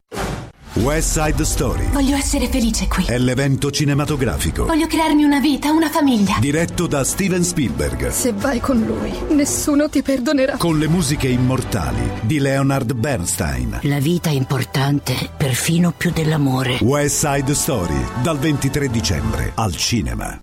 [0.82, 1.88] West Side Story.
[1.90, 3.06] Voglio essere felice qui.
[3.06, 4.66] È l'evento cinematografico.
[4.66, 6.36] Voglio crearmi una vita, una famiglia.
[6.38, 8.10] Diretto da Steven Spielberg.
[8.10, 10.58] Se vai con lui, nessuno ti perdonerà.
[10.58, 13.78] Con le musiche immortali di Leonard Bernstein.
[13.82, 16.78] La vita è importante, perfino più dell'amore.
[16.82, 20.38] West Side Story, dal 23 dicembre al cinema.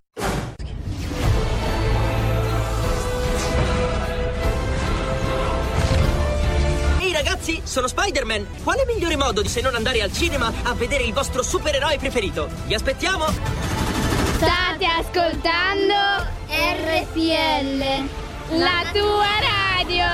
[7.73, 8.45] Sono Spider-Man.
[8.61, 12.47] Quale migliore modo di se non andare al cinema a vedere il vostro supereroe preferito?
[12.67, 13.25] Vi aspettiamo!
[14.35, 15.93] State ascoltando
[16.49, 17.79] RPL,
[18.59, 20.05] la tua radio.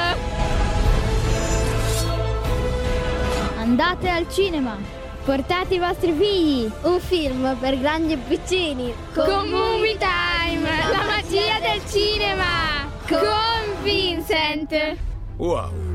[3.57, 4.77] Andate al cinema.
[5.25, 6.71] Portate i vostri figli.
[6.83, 8.93] Un film per grandi e piccini.
[9.13, 12.89] Con Movie Time, la magia del cinema.
[13.05, 14.95] Con Vincent.
[15.35, 15.88] Wow.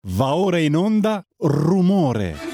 [0.00, 2.47] Va ora in onda Rumore.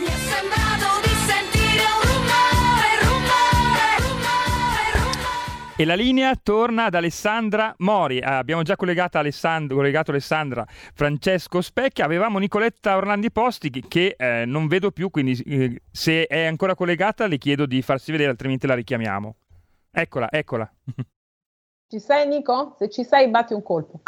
[5.77, 8.19] E la linea torna ad Alessandra Mori.
[8.19, 12.05] Eh, abbiamo già collegato, Alessandro, collegato Alessandra Francesco Specchia.
[12.05, 17.27] Avevamo Nicoletta Orlandi Posti che eh, non vedo più, quindi eh, se è ancora collegata
[17.27, 19.35] le chiedo di farsi vedere, altrimenti la richiamiamo.
[19.91, 20.73] Eccola, eccola.
[21.91, 22.77] Ci sei Nico?
[22.79, 24.03] Se ci sei batti un colpo.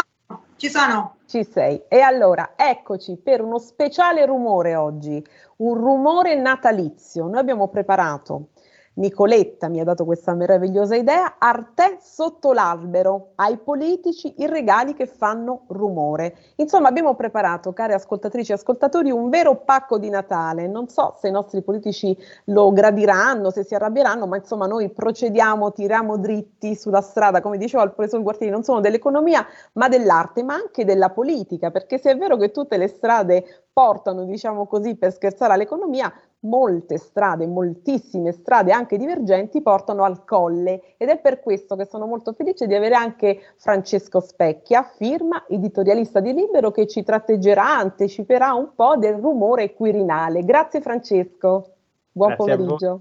[0.54, 1.16] Ci sono.
[1.26, 1.82] Ci sei.
[1.88, 5.24] E allora, eccoci per uno speciale rumore oggi,
[5.56, 7.26] un rumore natalizio.
[7.26, 8.50] Noi abbiamo preparato
[8.98, 15.06] Nicoletta mi ha dato questa meravigliosa idea, Arte sotto l'albero, ai politici i regali che
[15.06, 16.34] fanno rumore.
[16.56, 20.66] Insomma, abbiamo preparato, care ascoltatrici e ascoltatori, un vero pacco di Natale.
[20.66, 25.72] Non so se i nostri politici lo gradiranno, se si arrabbieranno, ma insomma noi procediamo,
[25.72, 30.54] tiriamo dritti sulla strada, come dicevo al professor Guartieri, non solo dell'economia, ma dell'arte, ma
[30.54, 35.12] anche della politica, perché se è vero che tutte le strade portano, diciamo così, per
[35.12, 36.10] scherzare all'economia,
[36.48, 42.06] molte strade, moltissime strade anche divergenti portano al colle ed è per questo che sono
[42.06, 48.54] molto felice di avere anche Francesco Specchia, firma editorialista di Libero, che ci tratteggerà, anticiperà
[48.54, 50.44] un po' del rumore quirinale.
[50.44, 51.74] Grazie Francesco,
[52.12, 53.00] buon Grazie pomeriggio.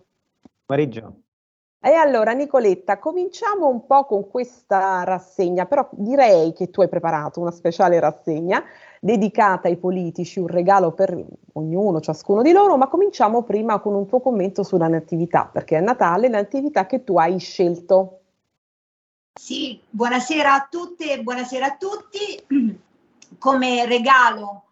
[0.65, 1.13] Pomeriggio.
[1.86, 7.39] E allora Nicoletta, cominciamo un po' con questa rassegna, però direi che tu hai preparato
[7.39, 8.63] una speciale rassegna
[9.06, 11.15] dedicata ai politici, un regalo per
[11.54, 15.80] ognuno, ciascuno di loro, ma cominciamo prima con un tuo commento sulla natività, perché è
[15.80, 18.22] Natale la natività che tu hai scelto.
[19.39, 22.44] Sì, buonasera a tutte buonasera a tutti.
[23.38, 24.63] Come regalo,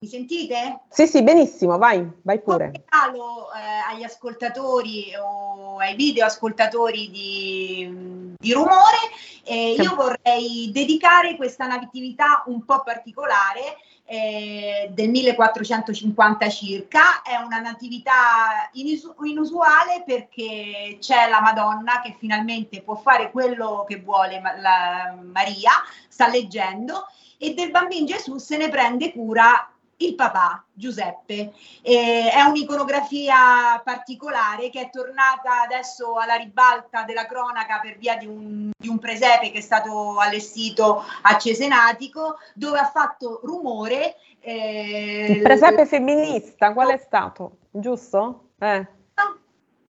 [0.00, 0.82] mi sentite?
[0.90, 2.70] Sì, sì, benissimo, vai, vai pure.
[2.72, 8.96] Regalo eh, agli ascoltatori o ai video ascoltatori di, di rumore,
[9.42, 17.58] eh, io vorrei dedicare questa natività un po' particolare eh, del 1450 circa, è una
[17.58, 24.56] natività inusu- inusuale perché c'è la Madonna che finalmente può fare quello che vuole ma-
[24.60, 25.72] la Maria,
[26.08, 27.04] sta leggendo,
[27.36, 31.52] e del bambino Gesù se ne prende cura il papà Giuseppe.
[31.82, 38.26] Eh, è un'iconografia particolare che è tornata adesso alla ribalta della cronaca per via di
[38.26, 44.16] un, di un presepe che è stato allestito a Cesenatico, dove ha fatto rumore.
[44.40, 47.58] Eh, il presepe femminista, qual è stato?
[47.70, 48.50] Giusto?
[48.58, 48.86] Eh.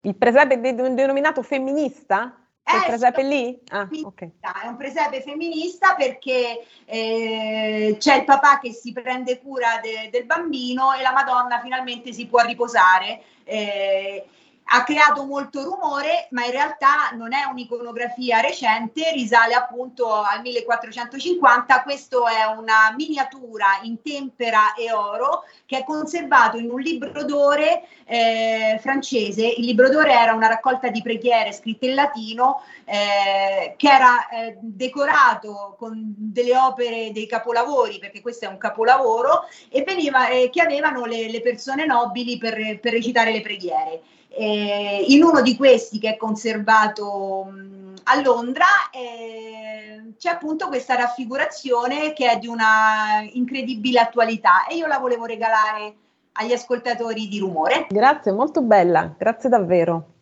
[0.03, 2.48] Il presepe de- denominato femminista?
[2.77, 3.59] Eh, presepe sì, lì?
[3.71, 4.29] Ah, ok.
[4.41, 10.27] È un presepe femminista perché eh, c'è il papà che si prende cura de- del
[10.27, 13.23] bambino e la Madonna finalmente si può riposare.
[13.45, 14.27] Eh,
[14.71, 21.83] ha creato molto rumore, ma in realtà non è un'iconografia recente, risale appunto al 1450.
[21.83, 27.85] Questo è una miniatura in tempera e oro che è conservato in un libro d'ore
[28.05, 29.47] eh, francese.
[29.47, 34.59] Il libro d'ore era una raccolta di preghiere scritte in latino eh, che era eh,
[34.61, 40.61] decorato con delle opere dei capolavori, perché questo è un capolavoro, e veniva, eh, che
[40.61, 44.03] avevano le, le persone nobili per, per recitare le preghiere.
[44.29, 50.95] Eh, in uno di questi che è conservato mh, a Londra eh, c'è appunto questa
[50.95, 55.95] raffigurazione che è di una incredibile attualità e io la volevo regalare
[56.33, 57.87] agli ascoltatori di rumore.
[57.89, 60.15] Grazie, molto bella, grazie davvero.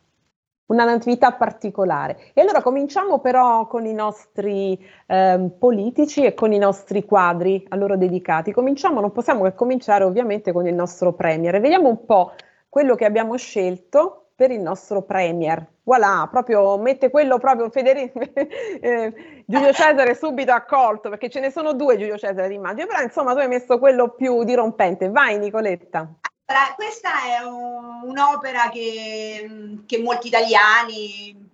[0.67, 2.33] Una natività particolare.
[2.33, 7.77] E allora cominciamo però con i nostri ehm, politici e con i nostri quadri a
[7.77, 8.51] loro dedicati.
[8.51, 11.61] Cominciamo, non possiamo che cominciare ovviamente con il nostro premier.
[11.61, 12.33] Vediamo un po'
[12.77, 15.67] quello che abbiamo scelto per il nostro premier.
[15.85, 21.73] Voilà, proprio mette quello proprio Federico eh, Giulio Cesare subito accolto, perché ce ne sono
[21.73, 25.09] due Giulio Cesare immagino, però insomma tu hai messo quello più dirompente.
[25.09, 26.01] Vai Nicoletta.
[26.45, 31.46] Allora, questa è un, un'opera che, che molti italiani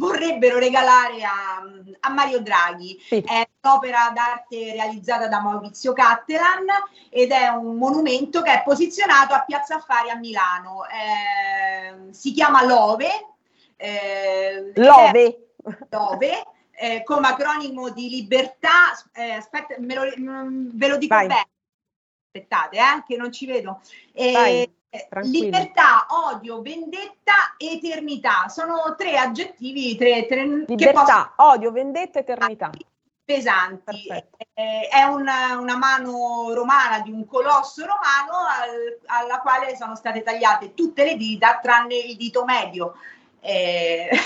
[0.00, 1.62] vorrebbero regalare a,
[2.00, 2.98] a Mario Draghi.
[3.06, 3.20] Sì.
[3.20, 6.64] È un'opera d'arte realizzata da Maurizio Cattelan
[7.10, 10.84] ed è un monumento che è posizionato a Piazza Affari a Milano.
[10.86, 13.08] Eh, si chiama Love.
[13.76, 15.52] Eh, Love.
[15.90, 16.42] Love.
[16.72, 21.26] Eh, come acronimo di libertà, eh, aspetta, lo, mm, ve lo dico Vai.
[21.26, 21.48] bene.
[22.32, 23.82] aspettate, eh, che non ci vedo.
[24.12, 24.70] Eh,
[25.08, 25.44] tranquilli.
[25.44, 28.48] libertà, odio, vendetta, eternità.
[28.48, 32.70] Sono tre aggettivi, tre, tre Libertà, odio, vendetta, eternità.
[33.24, 34.08] pesanti.
[34.54, 40.22] Eh, è una, una mano romana di un colosso romano al- alla quale sono state
[40.22, 42.94] tagliate tutte le dita tranne il dito medio.
[43.38, 44.08] Eh,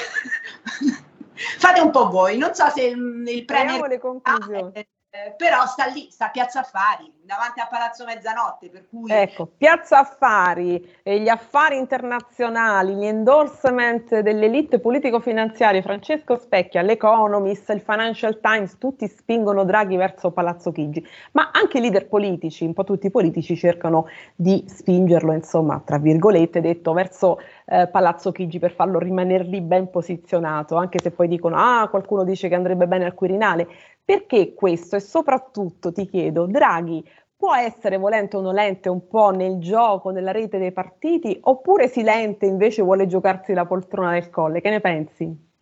[1.59, 4.87] fate un po' voi, non so se il, il premier le conclusioni.
[5.14, 9.46] Eh, però sta lì, sta a Piazza Affari, davanti a Palazzo Mezzanotte, per cui Ecco,
[9.46, 18.40] Piazza Affari, gli affari internazionali, gli endorsement delle elite politico-finanziarie, Francesco Specchia, l'Economist, il Financial
[18.40, 23.07] Times, tutti spingono Draghi verso Palazzo Chigi, ma anche i leader politici, un po' tutti
[23.07, 28.98] i politici cercano di spingerlo, insomma, tra virgolette, detto, verso eh, Palazzo Chigi per farlo
[28.98, 33.14] rimanere lì ben posizionato, anche se poi dicono, ah, qualcuno dice che andrebbe bene al
[33.14, 33.68] Quirinale.
[34.05, 34.97] Perché questo?
[34.97, 37.03] E soprattutto ti chiedo, Draghi
[37.37, 42.47] può essere volente o nolente un po' nel gioco, nella rete dei partiti, oppure silente
[42.47, 44.61] invece vuole giocarsi la poltrona del colle?
[44.61, 45.53] Che ne pensi?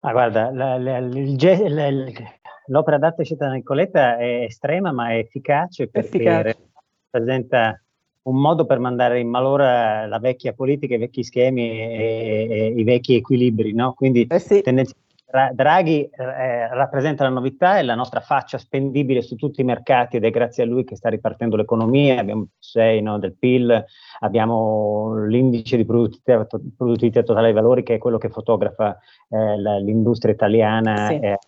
[0.00, 1.36] Ma guarda, la- la- il
[2.66, 6.56] l'opera d'arte scelta da Nicoletta è estrema ma è efficace perché Efficace.
[7.10, 7.82] rappresenta
[8.22, 12.84] un modo per mandare in malora la vecchia politica, i vecchi schemi e, e i
[12.84, 13.94] vecchi equilibri, no?
[13.94, 15.07] Quindi tendenzialmente Dra-
[15.52, 20.24] Draghi eh, rappresenta la novità, è la nostra faccia spendibile su tutti i mercati ed
[20.24, 23.84] è grazie a lui che sta ripartendo l'economia, abbiamo il 6 no, del PIL,
[24.20, 29.76] abbiamo l'indice di produttività, produttività totale dei valori che è quello che fotografa eh, la-
[29.78, 31.18] l'industria italiana Sì.
[31.18, 31.38] eh,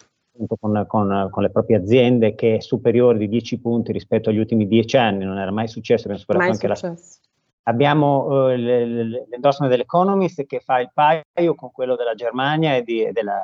[0.59, 4.67] con, con- con le proprie aziende che è superiore di 10 punti rispetto agli ultimi
[4.67, 7.19] 10 anni, non era mai successo, abbiamo superato Mai anche la successo.
[7.63, 13.13] Abbiamo eh, l'endorsement dell'Economist che fa il paio con quello della Germania e, di- e
[13.13, 13.39] della,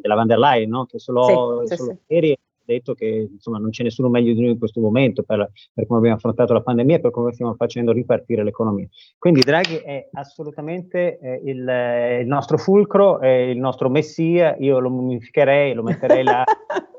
[0.00, 0.86] della van der Leyen, no?
[0.86, 2.14] che solo, Sì, solo sì.
[2.14, 5.50] ieri ha detto che insomma, non c'è nessuno meglio di noi in questo momento per,
[5.72, 8.86] per come abbiamo affrontato la pandemia e per come stiamo facendo ripartire l'economia.
[9.18, 14.78] Quindi Draghi è assolutamente eh, il, eh, il nostro fulcro, è il nostro messia, io
[14.80, 16.44] lo mummificherei, lo metterei là,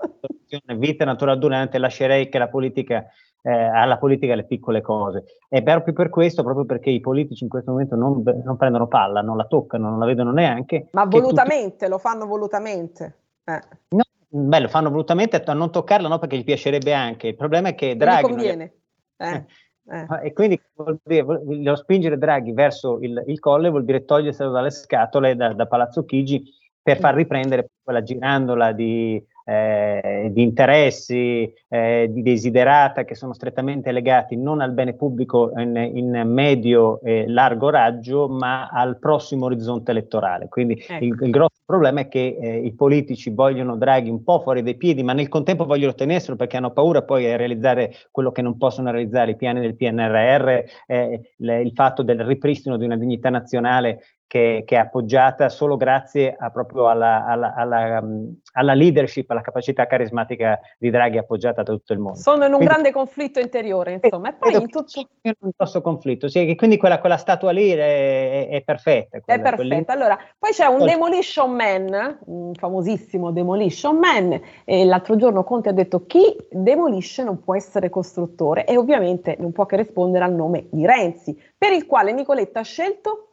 [0.75, 3.05] vita natural durante, lascerei che la politica
[3.41, 5.23] eh, alla politica le piccole cose.
[5.47, 9.21] E proprio per questo, proprio perché i politici in questo momento non, non prendono palla,
[9.21, 10.89] non la toccano, non la vedono neanche.
[10.91, 13.17] Ma volutamente, lo fanno volutamente.
[13.43, 17.27] Eh, tutti- no, beh, lo fanno volutamente a non toccarla, no, perché gli piacerebbe anche.
[17.27, 18.21] Il problema è che Draghi.
[18.21, 18.73] non conviene.
[19.17, 19.45] Eh,
[19.91, 20.05] eh.
[20.07, 20.61] Ah, E quindi
[21.03, 25.65] dire, voglio spingere Draghi verso il, il colle vuol dire toglierselo dalle scatole da, da
[25.65, 26.43] Palazzo Chigi
[26.81, 33.91] per far riprendere quella girandola di, eh, di interessi, eh, di desiderata che sono strettamente
[33.91, 39.89] legati non al bene pubblico in, in medio e largo raggio, ma al prossimo orizzonte
[39.89, 40.49] elettorale.
[40.49, 41.03] Quindi Ecco.
[41.03, 44.75] il, il grosso problema è che eh, i politici vogliono Draghi un po' fuori dai
[44.75, 48.55] piedi, ma nel contempo vogliono tenerselo perché hanno paura poi a realizzare quello che non
[48.55, 53.31] possono realizzare i piani del PNRR, eh, le- il fatto del ripristino di una dignità
[53.31, 59.41] nazionale che, che è appoggiata solo grazie proprio alla, alla- alla, um, alla leadership, alla
[59.41, 62.19] capacità carismatica di Draghi appoggiata da tutto il mondo.
[62.19, 65.09] Sono in un Quindi- grande conflitto interiore, insomma, e poi in tutto...
[65.19, 69.17] che un grosso conflitto, sì, quindi quella, quella statua lì è, è- è perfetta.
[69.17, 69.91] È quella- perfetto.
[69.91, 75.73] Allora, poi c'è un Demolition Man, un famosissimo Demolition Man, e l'altro giorno Conte ha
[75.73, 80.67] detto chi demolisce non può essere costruttore e ovviamente non può che rispondere al nome
[80.69, 83.23] di Renzi, per il quale Nicoletta ha scelto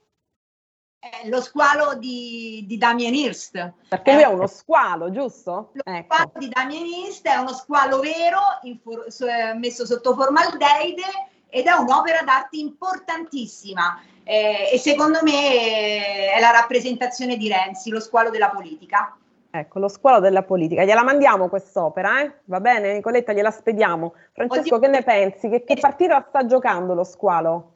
[1.22, 3.72] eh, lo squalo di, di Damien Hirst.
[3.88, 5.70] perché lui è uno squalo, giusto?
[5.72, 6.14] Lo Ecco.
[6.14, 11.02] squalo di Damien Hirst è uno squalo vero in for- so- eh, messo sotto formaldeide
[11.48, 17.90] ed è un'opera d'arte importantissima eh, e secondo me eh, è la rappresentazione di Renzi,
[17.90, 19.16] lo squalo della politica.
[19.48, 20.84] Ecco, lo squalo della politica.
[20.84, 22.40] Gliela mandiamo quest'opera, eh?
[22.44, 24.12] Va bene, Nicoletta, gliela spediamo.
[24.32, 24.78] Francesco, Oddio.
[24.80, 25.48] che ne pensi?
[25.48, 27.72] Che, che partita sta giocando lo squalo?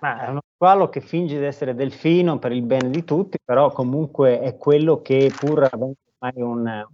[0.00, 3.70] Ma è uno squalo che finge di essere delfino per il bene di tutti, però
[3.70, 6.86] comunque è quello che pur avendo ormai un,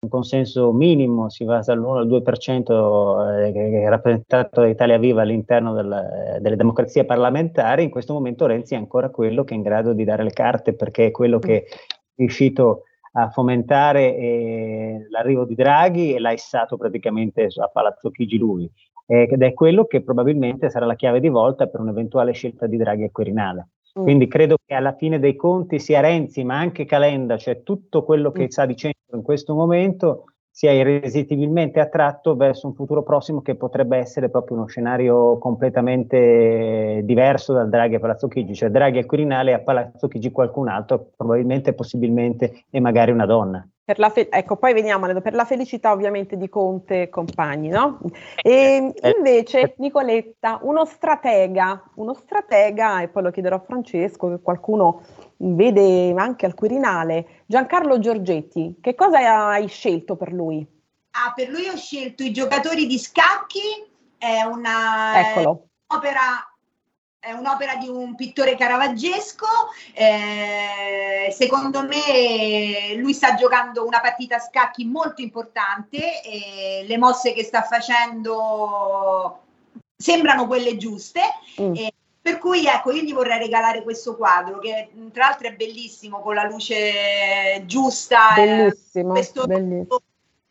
[0.00, 5.22] un consenso minimo, si va dall'1 al 2% eh, che è rappresentato da Italia Viva
[5.22, 9.62] all'interno del- delle democrazie parlamentari, in questo momento Renzi è ancora quello che è in
[9.62, 11.64] grado di dare le carte perché è quello che è
[12.16, 18.70] riuscito a fomentare eh, l'arrivo di Draghi e l'ha issato praticamente a Palazzo Chigi lui
[19.10, 22.76] eh, ed è quello che probabilmente sarà la chiave di volta per un'eventuale scelta di
[22.76, 23.68] Draghi al Quirinale.
[23.98, 24.02] Mm.
[24.02, 28.30] Quindi credo che alla fine dei conti sia Renzi, ma anche Calenda, cioè tutto quello
[28.30, 28.48] che Mm.
[28.48, 34.28] sta dicendo in questo momento, sia irresistibilmente attratto verso un futuro prossimo che potrebbe essere
[34.28, 39.54] proprio uno scenario completamente diverso dal Draghi a Palazzo Chigi, cioè Draghi al Quirinale e
[39.54, 43.66] a Palazzo Chigi qualcun altro, probabilmente, possibilmente e magari una donna.
[43.88, 48.00] Per la fe- ecco, poi veniamo per la felicità ovviamente di Conte e compagni, no?
[48.42, 55.00] E invece Nicoletta, uno stratega, uno stratega, e poi lo chiederò a Francesco, che qualcuno
[55.38, 60.66] vede anche al Quirinale, Giancarlo Giorgetti, che cosa hai scelto per lui?
[61.12, 65.68] Ah, per lui ho scelto i giocatori di scacchi, è una Eccolo.
[65.94, 66.46] opera
[67.20, 69.46] è un'opera di un pittore caravaggesco,
[69.92, 77.32] eh, secondo me lui sta giocando una partita a scacchi molto importante, e le mosse
[77.32, 79.42] che sta facendo
[79.96, 81.22] sembrano quelle giuste.
[81.60, 81.74] Mm.
[81.74, 86.20] eh, per cui ecco, io gli vorrei regalare questo quadro che tra l'altro è bellissimo
[86.20, 88.34] con la luce giusta.
[88.34, 90.00] eh, Bellissimo, questo bellissimo.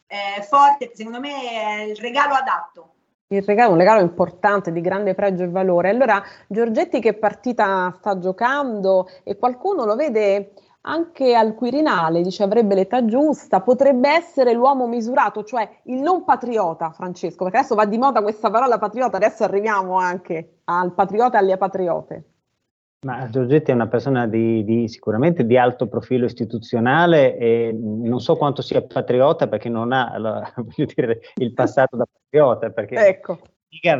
[0.07, 2.93] eh, forte, secondo me è il regalo adatto.
[3.29, 5.89] Il regalo, un regalo importante di grande pregio e valore.
[5.89, 10.53] Allora, Giorgetti che partita sta giocando e qualcuno lo vede
[10.83, 16.91] anche al Quirinale, dice avrebbe l'età giusta, potrebbe essere l'uomo misurato, cioè il non patriota,
[16.91, 21.41] Francesco, perché adesso va di moda questa parola patriota, adesso arriviamo anche al patriota e
[21.41, 22.36] alle patriote.
[23.05, 28.35] Ma Giorgetti è una persona di, di, sicuramente di alto profilo istituzionale e non so
[28.35, 30.51] quanto sia patriota perché non ha allora,
[30.95, 33.39] dire, il passato da patriota, perché ecco.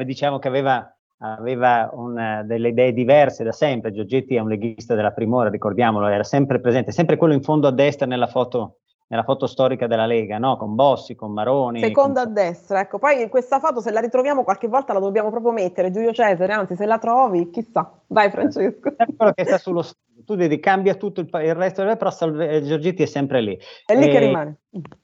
[0.04, 3.92] diciamo che aveva, aveva una, delle idee diverse da sempre.
[3.92, 7.72] Giorgetti è un leghista della Primora, ricordiamolo, era sempre presente, sempre quello in fondo a
[7.72, 10.58] destra nella foto nella foto storica della Lega, no?
[10.58, 11.80] con Bossi, con Maroni.
[11.80, 12.32] Seconda con...
[12.32, 13.00] a destra, ecco.
[13.00, 15.92] Poi questa foto, se la ritroviamo qualche volta, la dobbiamo proprio mettere.
[15.92, 17.90] Giulio Cesare, anzi, se la trovi, chissà.
[18.08, 18.94] Vai, Francesco.
[18.98, 20.24] È quello che sta sullo studio.
[20.26, 23.58] Tu vedi, cambia tutto il, il resto del però Salve, Giorgetti è sempre lì.
[23.86, 24.58] È lì e, che rimane.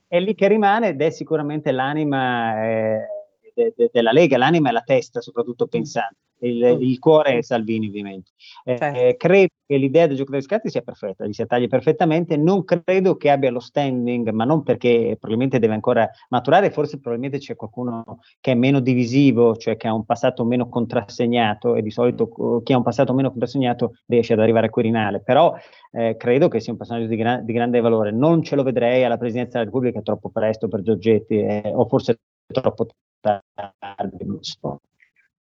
[0.08, 3.08] È lì che rimane ed è sicuramente l'anima eh,
[3.54, 6.18] de, de, della Lega, l'anima e la testa, soprattutto pensante.
[6.48, 8.32] Il, il, cuore è Salvini, ovviamente.
[8.64, 9.16] Eh, certo.
[9.18, 12.38] credo che l'idea del gioco degli scatti sia perfetta, gli si attaglia perfettamente.
[12.38, 17.40] Non credo che abbia lo standing, ma non perché probabilmente deve ancora maturare, forse probabilmente
[17.40, 21.92] c'è qualcuno che è meno divisivo, cioè che ha un passato meno contrassegnato, e di
[21.92, 25.22] solito chi ha un passato meno contrassegnato riesce ad arrivare al Quirinale.
[25.22, 25.56] Però
[25.92, 28.12] eh, credo che sia un personaggio di, gran, di, grande valore.
[28.12, 32.20] Non ce lo vedrei alla Presidenza della Repubblica troppo presto per Giorgetti, eh, o forse
[32.48, 32.88] troppo
[33.22, 34.26] tardi.
[34.26, 34.80] Non so.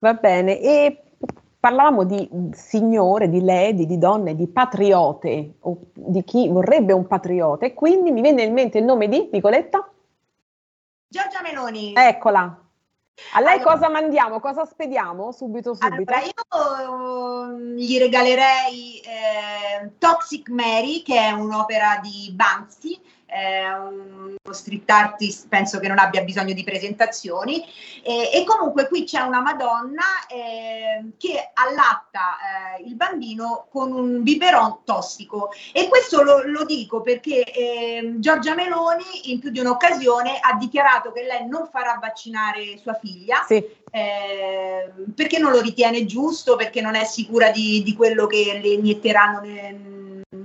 [0.01, 1.03] Va bene, e
[1.59, 7.67] parlavamo di signore, di lady, di donne, di patriote, o di chi vorrebbe un patriota,
[7.67, 9.91] e quindi mi viene in mente il nome di Nicoletta?
[11.09, 11.95] Giorgia Meloni.
[11.97, 12.63] Eccola.
[13.33, 14.39] A lei allora, cosa mandiamo?
[14.39, 15.33] Cosa spediamo?
[15.33, 16.13] Subito, subito.
[16.13, 24.35] Allora, io uh, gli regalerei eh, Toxic Mary, che è un'opera di Banksy, eh, uno
[24.51, 27.65] street artist penso che non abbia bisogno di presentazioni
[28.03, 32.37] eh, e comunque qui c'è una Madonna eh, che allatta
[32.79, 38.55] eh, il bambino con un biberon tossico e questo lo, lo dico perché ehm, Giorgia
[38.55, 43.63] Meloni in più di un'occasione ha dichiarato che lei non farà vaccinare sua figlia sì.
[43.91, 48.69] Ehm, perché non lo ritiene giusto, perché non è sicura di, di quello che le
[48.69, 49.98] inietteranno nel,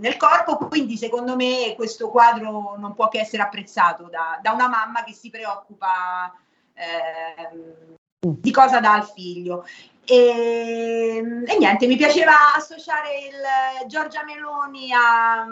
[0.04, 4.68] nel corpo, quindi secondo me questo quadro non può che essere apprezzato da, da una
[4.68, 6.30] mamma che si preoccupa
[6.74, 9.66] eh, di cosa dà al figlio.
[10.06, 15.46] E, e, niente, mi piaceva associare il Giorgia Meloni a,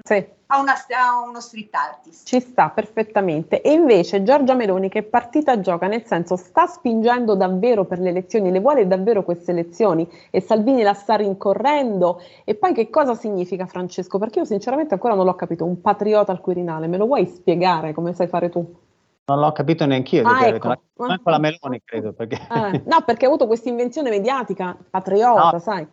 [0.00, 0.24] sì.
[0.46, 2.24] a, una, a, uno street artist.
[2.26, 3.60] Ci sta perfettamente.
[3.62, 5.88] E invece Giorgia Meloni che partita gioca?
[5.88, 10.82] Nel senso sta spingendo davvero per le elezioni, le vuole davvero queste elezioni e Salvini
[10.82, 12.22] la sta rincorrendo.
[12.44, 14.18] E poi che cosa significa Francesco?
[14.18, 15.64] Perché io sinceramente ancora non l'ho capito.
[15.64, 18.84] Un patriota al Quirinale, me lo vuoi spiegare come sai fare tu?
[19.28, 20.68] Non l'ho capito neanche io, ah, ecco.
[20.98, 22.12] anche la Meloni credo.
[22.12, 22.36] Perché...
[22.36, 25.86] Eh, no, perché ha avuto questa invenzione mediatica, patriota, no, sai.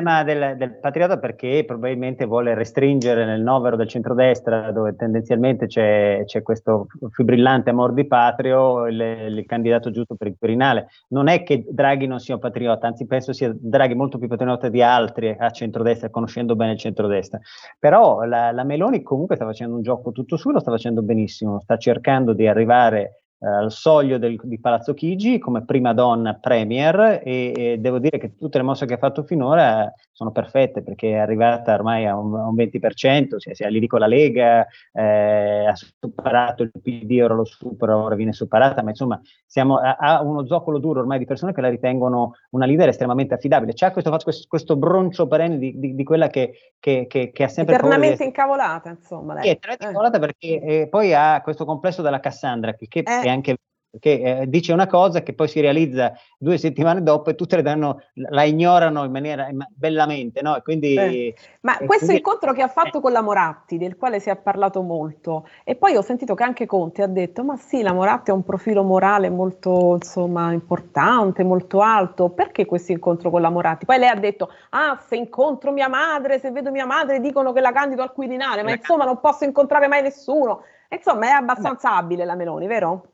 [0.00, 6.22] Tema del, del, patriota perché probabilmente vuole restringere nel novero del centrodestra, dove tendenzialmente c'è,
[6.24, 10.88] c'è questo fibrillante amor di patrio, il, il, candidato giusto per il Quirinale.
[11.08, 14.70] Non è che Draghi non sia un patriota, anzi penso sia Draghi molto più patriota
[14.70, 17.38] di altri a centrodestra, conoscendo bene il centrodestra.
[17.78, 21.60] Però la, la Meloni comunque sta facendo un gioco tutto suo, lo sta facendo benissimo,
[21.60, 27.52] sta cercando di arrivare al soglio del, di Palazzo Chigi come prima donna premier e,
[27.56, 31.16] e, devo dire che tutte le mosse che ha fatto finora sono perfette perché è
[31.16, 35.74] arrivata ormai a un, a un 20%, cioè, se lì dico la Lega eh, ha
[35.74, 40.44] superato il PD, ora lo supera, ora viene superata, ma insomma siamo a, a, uno
[40.44, 43.72] zoccolo duro ormai di persone che la ritengono una leader estremamente affidabile.
[43.72, 47.48] C'è questo, questo, questo broncio perenne di, di, di, quella che, che, che, che ha
[47.48, 47.76] sempre...
[47.76, 48.24] Eternamente di...
[48.24, 49.32] incavolata, insomma.
[49.34, 49.44] Lei.
[49.44, 49.88] Sì, eternamente eh.
[49.88, 53.56] incavolata perché eh, poi ha questo complesso della Cassandra che, che eh è anche
[53.90, 57.62] perché eh, dice una cosa che poi si realizza due settimane dopo e tutte le
[57.62, 60.60] danno, la ignorano in maniera bellamente, no?
[60.62, 61.34] Quindi, eh.
[61.62, 64.36] Ma eh, questo quindi, incontro che ha fatto con la Moratti, del quale si è
[64.36, 68.30] parlato molto, e poi ho sentito che anche Conte ha detto, ma sì, la Moratti
[68.30, 73.86] ha un profilo morale molto, insomma, importante, molto alto, perché questo incontro con la Moratti?
[73.86, 77.60] Poi lei ha detto, ah, se incontro mia madre, se vedo mia madre dicono che
[77.60, 80.62] la candido al Quirinale, ma insomma non posso incontrare mai nessuno.
[80.88, 83.04] Insomma, è abbastanza abile la Meloni, vero?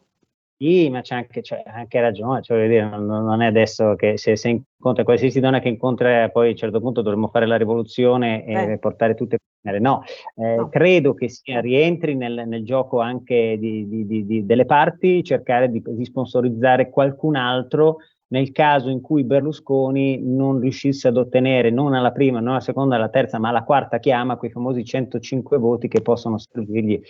[0.58, 4.36] Sì, ma c'è anche, c'è anche ragione, cioè, dire, non, non, è adesso che se,
[4.36, 8.42] se incontra qualsiasi donna che incontra, poi a un certo punto dovremmo fare la rivoluzione
[8.46, 8.78] e eh.
[8.78, 10.02] portare tutte le no,
[10.36, 15.22] eh, no, credo che sia, rientri nel, nel gioco anche di, di, di, delle parti
[15.22, 17.96] cercare di, di sponsorizzare qualcun altro.
[18.28, 22.96] Nel caso in cui Berlusconi non riuscisse ad ottenere non alla prima, non alla seconda,
[22.96, 27.00] alla terza, ma alla quarta chiama, quei famosi 105 voti che possono servirgli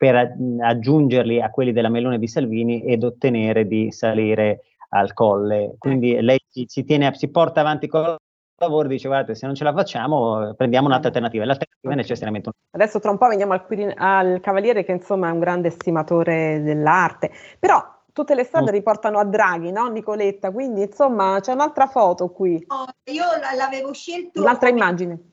[0.00, 5.74] per aggiungerli a quelli della Melone di Salvini ed ottenere di salire al colle.
[5.76, 8.16] Quindi lei si, tiene, si porta avanti con il
[8.56, 11.44] lavoro e dice guardate se non ce la facciamo prendiamo un'altra alternativa.
[11.44, 12.54] L'alternativa è necessariamente un...
[12.70, 17.30] Adesso tra un po' veniamo al, al Cavaliere che insomma è un grande estimatore dell'arte,
[17.58, 17.84] però
[18.14, 18.74] tutte le strade mm.
[18.74, 20.50] riportano a Draghi, no Nicoletta?
[20.50, 22.54] Quindi insomma c'è un'altra foto qui.
[22.68, 23.24] Oh, io
[23.54, 24.40] l'avevo scelto...
[24.40, 25.24] Un'altra immagine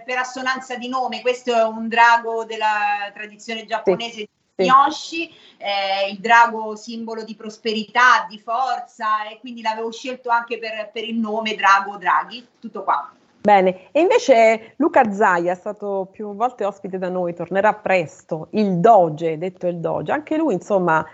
[0.00, 4.28] per assonanza di nome, questo è un drago della tradizione giapponese sì.
[4.54, 10.58] di Yoshi, eh, il drago simbolo di prosperità, di forza e quindi l'avevo scelto anche
[10.58, 13.12] per, per il nome Drago Draghi, tutto qua.
[13.42, 18.78] Bene, e invece Luca Zaia è stato più volte ospite da noi, tornerà presto, il
[18.78, 21.04] Doge, detto il Doge, anche lui insomma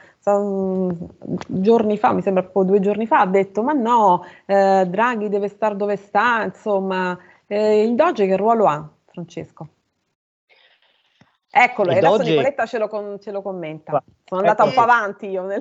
[1.47, 5.49] giorni fa, mi sembra proprio due giorni fa, ha detto ma no, eh, Draghi deve
[5.49, 7.18] stare dove sta, insomma
[7.49, 9.68] eh, il Doge che ruolo ha, Francesco?
[11.51, 12.30] Eccolo, il adesso Doge...
[12.30, 14.03] Nicoletta ce lo, con, ce lo commenta.
[14.24, 15.44] Sono andata un po' avanti io.
[15.44, 15.59] Nel...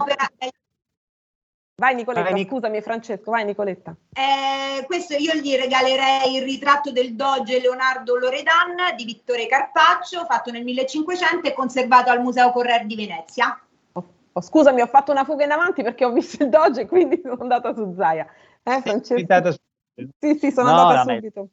[1.80, 3.96] Vai Nicoletta, vai, scusami Francesco, vai Nicoletta.
[4.12, 10.52] Eh, questo io gli regalerei il ritratto del Doge Leonardo Loredan di Vittore Carpaccio, fatto
[10.52, 13.60] nel 1500 e conservato al Museo Correr di Venezia.
[13.94, 17.22] Oh, oh, scusami, ho fatto una fuga in avanti perché ho visto il Doge, quindi
[17.24, 18.28] sono andata su Zaia.
[18.64, 19.60] Eh, Francesco?
[20.20, 21.50] Sì, sì, sono no, andata subito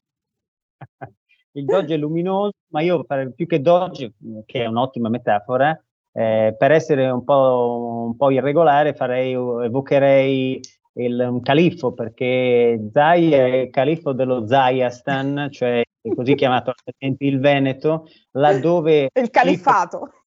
[1.53, 3.05] il Doge è luminoso, ma io
[3.35, 4.15] più che Doge,
[4.45, 5.79] che è un'ottima metafora,
[6.13, 10.61] eh, per essere un po', un po', irregolare farei, evocherei
[10.95, 15.83] il, un califfo, perché Zai è il califfo dello Zayastan, cioè
[16.15, 19.09] così chiamato il Veneto, laddove...
[19.13, 20.24] Il califfato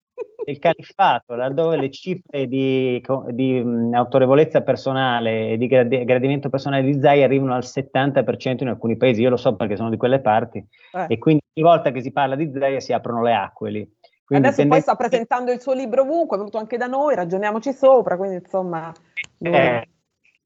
[0.46, 6.82] il califfato, laddove le cifre di, di mh, autorevolezza personale e di gradi- gradimento personale
[6.82, 10.20] di Zai arrivano al 70% in alcuni paesi, io lo so perché sono di quelle
[10.20, 10.58] parti,
[10.92, 11.06] eh.
[11.08, 13.92] e quindi ogni volta che si parla di Zai si aprono le acque lì.
[14.24, 17.72] Quindi Adesso poi sta presentando il suo libro ovunque, è venuto anche da noi, ragioniamoci
[17.72, 18.92] sopra, quindi insomma...
[19.38, 19.86] Eh,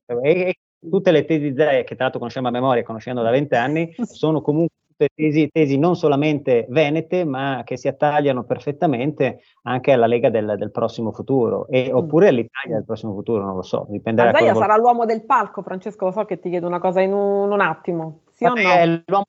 [0.07, 0.55] e, e,
[0.89, 4.41] tutte le tesi di Zai, che tra l'altro conosciamo a memoria, conoscendo da vent'anni, sono
[4.41, 4.76] comunque
[5.14, 10.70] tesi, tesi, non solamente venete, ma che si attagliano perfettamente anche alla Lega del, del
[10.70, 11.96] prossimo futuro, e, mm.
[11.96, 13.86] oppure all'Italia del prossimo futuro, non lo so.
[13.88, 17.12] Dipenderà Azaia sarà l'uomo del palco, Francesco, lo so che ti chiedo una cosa in
[17.12, 18.20] un, un attimo.
[18.32, 18.57] Sì o no?
[18.57, 19.26] È l'uomo,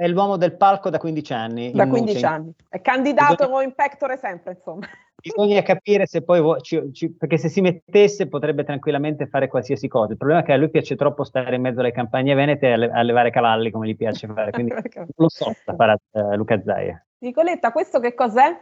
[0.00, 1.72] è l'uomo del palco da 15 anni.
[1.72, 2.54] Da 15 anni.
[2.70, 3.64] È candidato Bisogna...
[3.64, 4.86] in pectore sempre, insomma.
[5.20, 9.88] Bisogna capire se poi, vo- ci, ci, perché se si mettesse potrebbe tranquillamente fare qualsiasi
[9.88, 10.12] cosa.
[10.12, 12.72] Il problema è che a lui piace troppo stare in mezzo alle campagne venete e
[12.72, 15.98] a, le- a levare cavalli come gli piace fare, quindi non lo so da fare
[16.12, 17.04] uh, Luca Zaia.
[17.18, 18.58] Nicoletta, questo che cos'è?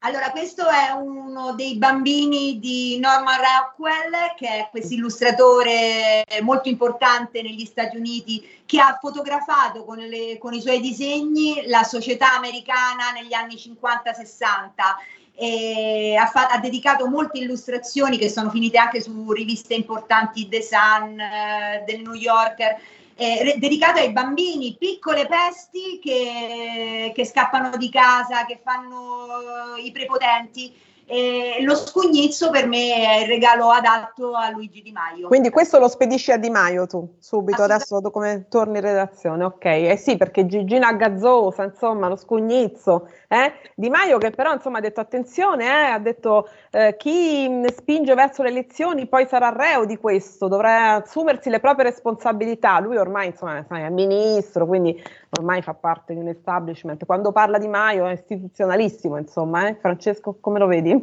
[0.00, 7.42] Allora, questo è uno dei bambini di Norman Rockwell, che è questo illustratore molto importante
[7.42, 13.10] negli Stati Uniti, che ha fotografato con, le, con i suoi disegni la società americana
[13.10, 19.32] negli anni 50-60 e ha, fa- ha, dedicato molte illustrazioni che sono finite anche su
[19.32, 22.80] riviste importanti, The Sun, eh, del New Yorker,
[23.16, 30.72] eh, dedicate ai bambini, piccole pesti che, che scappano di casa, che fanno i prepotenti
[31.08, 35.28] e lo scugnizzo per me è il regalo adatto a Luigi Di Maio.
[35.28, 39.64] Quindi questo lo spedisci a Di Maio tu, subito, adesso come torni in redazione, ok?
[39.64, 43.52] Eh sì, perché Gigina Gazzosa, insomma, lo scugnizzo, eh?
[43.74, 45.90] Di Maio che però insomma ha detto attenzione, eh?
[45.92, 51.50] ha detto eh, chi spinge verso le elezioni poi sarà reo di questo, dovrà assumersi
[51.50, 52.80] le proprie responsabilità.
[52.80, 55.00] Lui ormai insomma è ministro, quindi
[55.38, 57.04] ormai fa parte di un establishment.
[57.04, 59.76] Quando parla Di Maio è istituzionalissimo, insomma, eh?
[59.80, 60.95] Francesco, come lo vedi?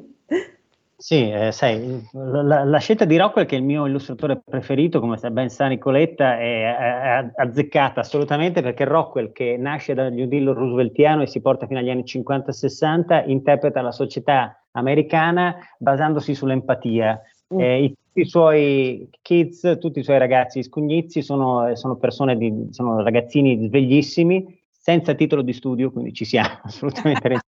[1.04, 5.18] Sì, eh, sai, la, la, scelta di Rockwell, che è il mio illustratore preferito, come
[5.32, 11.22] ben sa Nicoletta, è, è, azzeccata assolutamente perché Rockwell, che nasce dal New Deal rooseveltiano
[11.22, 17.22] e si porta fino agli anni 50-60, interpreta la società americana basandosi sull'empatia.
[17.54, 17.60] Mm.
[17.60, 23.04] Eh, i, i, suoi kids, tutti i suoi ragazzi scugnizzi sono, sono persone di, sono
[23.04, 27.40] ragazzini sveglissimi senza titolo di studio, quindi ci siamo assolutamente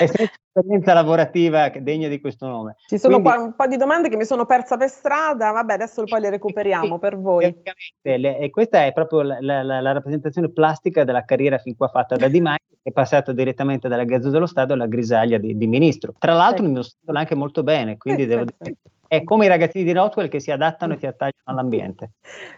[0.00, 2.76] e senza esperienza lavorativa degna di questo nome.
[2.86, 5.74] Ci sono quindi, qua un po' di domande che mi sono persa per strada, vabbè
[5.74, 7.62] adesso poi le recuperiamo per voi.
[8.02, 12.16] Le, e questa è proprio la, la, la, rappresentazione plastica della carriera fin qua fatta
[12.16, 15.66] da Di Maio, che è passata direttamente dalla Gazzo dello Stato alla grisaglia di, di
[15.66, 16.14] ministro.
[16.18, 16.70] Tra l'altro sì.
[16.70, 18.76] mi sto anche molto bene, quindi sì, devo sì, dire
[19.10, 22.12] è come i ragazzini di Rockwell che si adattano e si attaccano all'ambiente.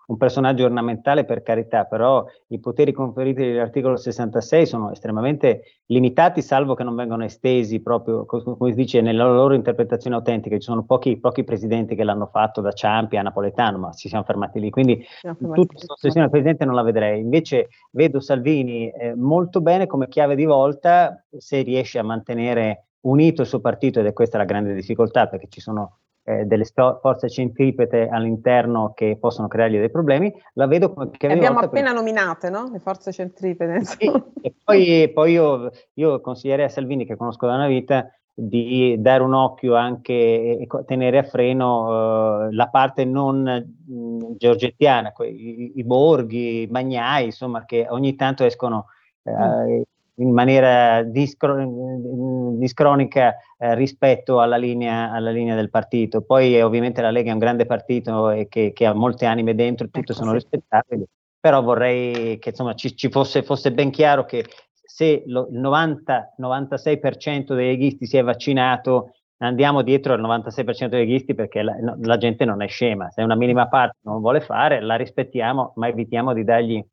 [0.05, 6.73] un personaggio ornamentale per carità, però i poteri conferiti dall'articolo 66 sono estremamente limitati, salvo
[6.73, 10.55] che non vengano estesi proprio, come si dice, nella loro interpretazione autentica.
[10.55, 14.25] Ci sono pochi, pochi presidenti che l'hanno fatto da Ciampi a Napoletano, ma ci siamo
[14.25, 14.69] fermati lì.
[14.69, 17.21] Quindi tutta questa ossessione del Presidente non la vedrei.
[17.21, 23.41] Invece vedo Salvini eh, molto bene come chiave di volta se riesce a mantenere unito
[23.41, 26.99] il suo partito ed è questa la grande difficoltà perché ci sono eh, delle sto-
[27.01, 31.95] forze centripete all'interno che possono creargli dei problemi, la vedo come che abbiamo appena per...
[31.95, 32.69] nominate, no?
[32.71, 33.83] Le forze centripete.
[33.83, 38.95] Sì, e poi, poi io, io, consiglierei a Salvini, che conosco da una vita, di
[38.99, 45.73] dare un occhio anche e tenere a freno uh, la parte non mh, georgettiana, i,
[45.75, 48.85] i, borghi, i magnai, insomma, che ogni tanto escono
[49.23, 49.83] uh,
[50.15, 56.21] in maniera discro- discronica eh, rispetto alla linea, alla linea, del partito.
[56.21, 59.55] Poi eh, ovviamente la Lega è un grande partito e che, che ha molte anime
[59.55, 60.35] dentro, tutte ecco, sono sì.
[60.35, 61.05] rispettabili,
[61.39, 67.55] però vorrei che insomma, ci, ci fosse, fosse, ben chiaro che se lo, il 90-96%
[67.55, 72.17] dei leghisti si è vaccinato, andiamo dietro al 96% dei leghisti perché la, no, la
[72.17, 76.33] gente non è scema, se una minima parte non vuole fare, la rispettiamo, ma evitiamo
[76.33, 76.83] di dargli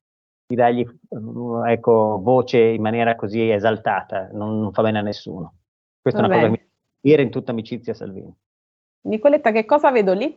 [0.51, 0.85] di dargli
[1.67, 5.55] ecco, voce in maniera così esaltata, non, non fa bene a nessuno.
[6.03, 6.49] Questa Va è una bene.
[6.49, 8.35] cosa che mi dire in tutta amicizia Salvini.
[9.03, 10.37] Nicoletta, che cosa vedo lì?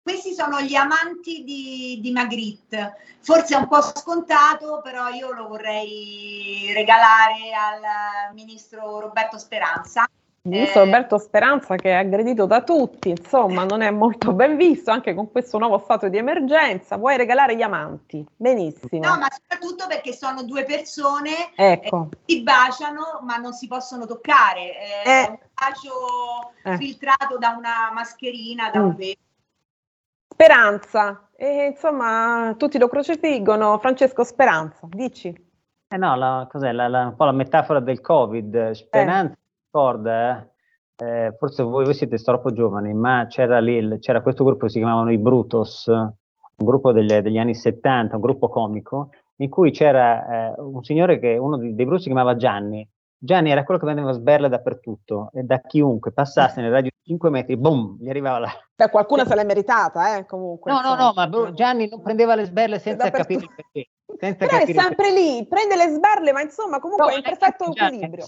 [0.00, 2.94] Questi sono gli amanti di, di Magritte.
[3.18, 10.08] Forse è un po' scontato, però io lo vorrei regalare al ministro Roberto Speranza
[10.44, 15.14] Eh, Roberto Speranza che è aggredito da tutti, insomma non è molto ben visto anche
[15.14, 16.96] con questo nuovo stato di emergenza.
[16.96, 18.26] Vuoi regalare gli amanti?
[18.34, 19.06] Benissimo.
[19.06, 22.08] No, ma soprattutto perché sono due persone ecco.
[22.10, 24.72] eh, si baciano ma non si possono toccare.
[25.04, 25.28] È eh.
[25.28, 26.76] un bacio eh.
[26.76, 28.84] filtrato da una mascherina, da mm.
[28.84, 29.20] un velo.
[30.26, 33.78] Speranza, e, insomma tutti lo crocifiggono.
[33.78, 35.28] Francesco Speranza, dici?
[35.86, 38.72] Eh no, la, cos'è la, la, un po' la metafora del Covid.
[38.72, 39.36] Speranza
[39.72, 40.46] ricorda,
[40.96, 44.78] eh, forse voi, voi, siete troppo giovani, ma c'era lì, c'era questo gruppo che si
[44.78, 46.12] chiamavano i Brutus, un
[46.56, 51.38] gruppo degli, degli anni 70, un gruppo comico, in cui c'era eh, un signore che,
[51.38, 55.44] uno dei, dei Brutus si chiamava Gianni, Gianni era quello che vendeva sberle dappertutto e
[55.44, 58.50] da chiunque passasse nel raggio di 5 metri, boom, gli arrivava la...
[58.74, 60.72] Beh, qualcuno se l'è meritata, eh, comunque.
[60.72, 63.90] No, no, no, ma Gianni non prendeva le sberle senza capire perché.
[64.18, 67.64] Senza Però è sempre lì, prende le sberle, ma insomma comunque no, è in perfetto
[67.64, 68.26] equilibrio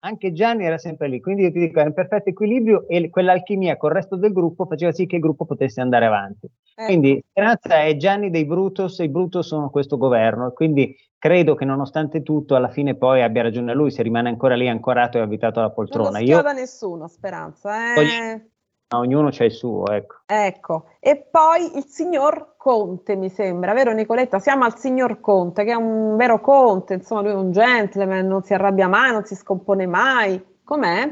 [0.00, 3.76] anche Gianni era sempre lì, quindi io ti dico, era in perfetto equilibrio e quell'alchimia
[3.76, 6.46] col resto del gruppo faceva sì che il gruppo potesse andare avanti.
[6.46, 6.86] Ecco.
[6.86, 11.64] Quindi Speranza è Gianni dei Brutus e i Brutus sono questo governo, quindi credo che
[11.64, 15.60] nonostante tutto alla fine poi abbia ragione lui, se rimane ancora lì ancorato e abitato
[15.60, 16.10] alla poltrona.
[16.10, 16.52] Non lo io...
[16.52, 17.92] nessuno, Speranza.
[17.92, 17.94] Eh...
[17.94, 18.50] Voglio,
[18.94, 20.16] ognuno c'ha il suo, ecco.
[20.26, 24.38] Ecco, e poi il signor Conte, mi sembra, vero Nicoletta?
[24.38, 28.42] Siamo al signor Conte, che è un vero Conte, insomma, lui è un gentleman, non
[28.42, 30.44] si arrabbia mai, non si scompone mai.
[30.64, 31.02] Com'è?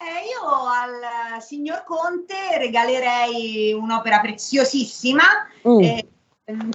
[0.00, 5.22] Eh, io al signor Conte regalerei un'opera preziosissima.
[5.66, 5.80] Mm.
[5.80, 6.08] eh,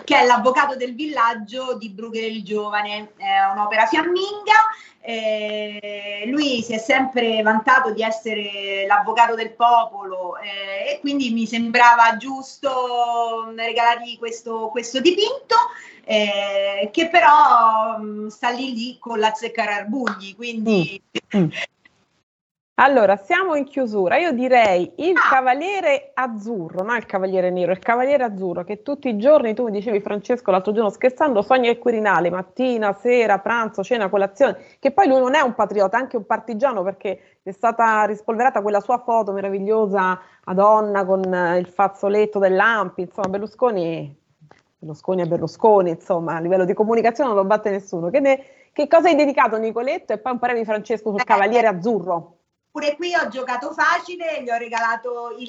[0.04, 4.70] che è l'avvocato del villaggio di Brughere il Giovane, è un'opera fiamminga.
[5.02, 11.46] eh, lui si è sempre vantato di essere l'avvocato del popolo eh, e quindi mi
[11.46, 15.56] sembrava giusto mm, regalargli questo, questo dipinto
[16.06, 21.02] eh, che però mh, sta lì lì con la zeccararbugli, quindi
[22.78, 24.18] Allora, siamo in chiusura.
[24.18, 25.30] Io direi il Ah.
[25.36, 29.72] cavaliere azzurro, non il cavaliere nero, il cavaliere azzurro che tutti i giorni, tu mi
[29.72, 35.08] dicevi Francesco l'altro giorno scherzando, sogna il Quirinale, mattina, sera, pranzo, cena, colazione, che poi
[35.08, 38.98] lui non è un patriota, è anche un partigiano perché è stata rispolverata quella sua
[38.98, 44.18] foto meravigliosa a donna con eh, il fazzoletto dell'Ampi, insomma Berlusconi,
[44.80, 48.10] Berlusconi è Berlusconi, insomma a livello di comunicazione non lo batte nessuno.
[48.10, 48.44] Che, ne-
[48.74, 52.38] che cosa hai dedicato Nicoletto e poi un parere di Francesco sul cavaliere azzurro?
[52.74, 55.48] Pure qui ho giocato facile, gli ho regalato il,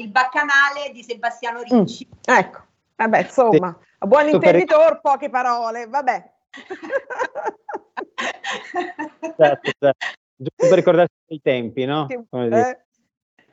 [0.00, 2.06] il baccanale di Sebastiano Mm, Ricci.
[2.26, 2.62] Ecco,
[2.94, 6.32] vabbè, insomma, a buon Giusto per- intenditor, poche parole, vabbè.
[9.20, 10.06] Esatto, esatto.
[10.36, 12.06] Giusto per ricordarsi i tempi, no?
[12.28, 12.70] Come dire.
[12.70, 12.86] Eh,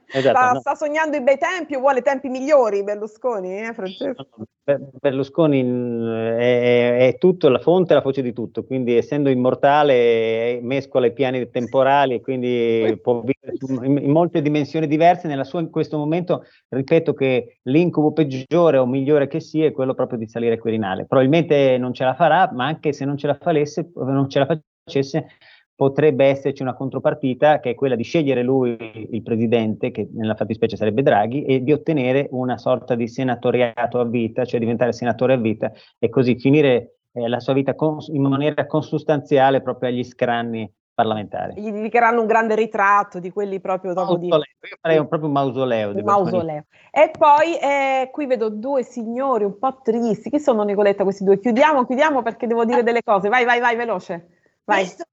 [0.08, 0.60] Esatto, sta, no.
[0.60, 4.28] sta sognando i bei tempi o vuole tempi migliori Berlusconi, eh, Francesco?
[4.64, 9.94] Ber- Berlusconi è, è tutto, la fonte e la voce di tutto, quindi essendo immortale
[9.94, 15.28] eh, mescola i piani temporali e quindi può vivere in, in molte dimensioni diverse.
[15.28, 19.94] Nella sua, in questo momento ripeto che l'incubo peggiore o migliore che sia è quello
[19.94, 21.06] proprio di salire al Quirinale.
[21.06, 24.46] Probabilmente non ce la farà, ma anche se non ce la, falesse, non ce la
[24.86, 25.28] facesse
[25.76, 28.78] potrebbe esserci una contropartita che è quella di scegliere lui
[29.12, 34.06] il presidente, che nella fattispecie sarebbe Draghi, e di ottenere una sorta di senatoriato a
[34.06, 38.22] vita, cioè diventare senatore a vita e così finire eh, la sua vita cons- in
[38.22, 41.62] maniera consustanziale proprio agli scranni parlamentari.
[41.62, 44.30] Gli dedicheranno un grande ritratto di quelli proprio dopo di...
[44.30, 45.92] Mausoleo, Io farei un, proprio un mausoleo.
[45.92, 46.66] di Un mausoleo.
[46.90, 50.30] E poi eh, qui vedo due signori un po' tristi.
[50.30, 51.38] Chi sono Nicoletta questi due?
[51.38, 53.28] Chiudiamo, chiudiamo perché devo dire delle cose.
[53.28, 54.30] Vai, vai, vai, veloce.
[54.64, 54.84] Vai.
[54.84, 55.04] Questo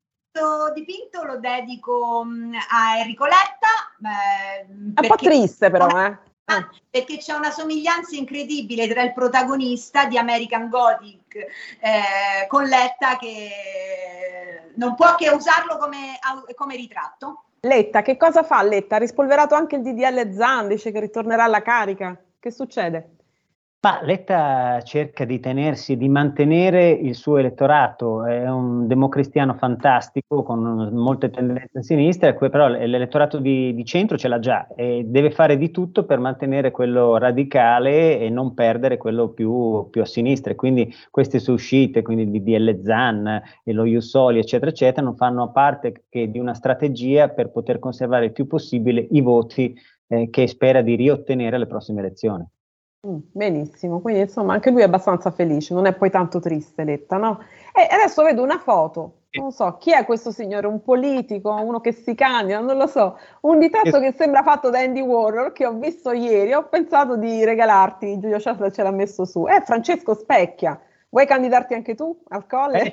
[0.74, 3.68] dipinto lo dedico mh, a Enrico Letta.
[4.02, 4.60] eh,
[4.94, 6.30] È un po' triste però, eh.
[6.46, 13.16] Ah, perché c'è una somiglianza incredibile tra il protagonista di American Gothic eh, con Letta
[13.16, 16.18] che non può che usarlo come,
[16.56, 17.44] come ritratto.
[17.60, 18.96] Letta, che cosa fa Letta?
[18.96, 22.20] Ha rispolverato anche il DDL Zan, dice che ritornerà alla carica.
[22.40, 23.16] Che succede?
[23.84, 30.90] Ma Letta cerca di tenersi, di mantenere il suo elettorato, è un democristiano fantastico con
[30.92, 35.58] molte tendenze a sinistra, però l'elettorato di, di centro ce l'ha già e deve fare
[35.58, 40.54] di tutto per mantenere quello radicale e non perdere quello più, più a sinistra.
[40.54, 45.50] Quindi queste sue uscite, quindi di DL Zan e lo Jussoli, eccetera, eccetera, non fanno
[45.50, 49.74] parte che di una strategia per poter conservare il più possibile i voti
[50.06, 52.46] eh, che spera di riottenere alle prossime elezioni.
[53.04, 57.16] Mm, benissimo, quindi insomma anche lui è abbastanza felice, non è poi tanto triste Letta,
[57.16, 57.40] no?
[57.74, 60.68] E adesso vedo una foto, non so, chi è questo signore?
[60.68, 64.78] Un politico, uno che si candida, non lo so, un ritratto che sembra fatto da
[64.78, 69.24] Andy Warhol che ho visto ieri, ho pensato di regalarti, Giulio Cesare ce l'ha messo
[69.24, 72.92] su, è Francesco Specchia, vuoi candidarti anche tu al colle?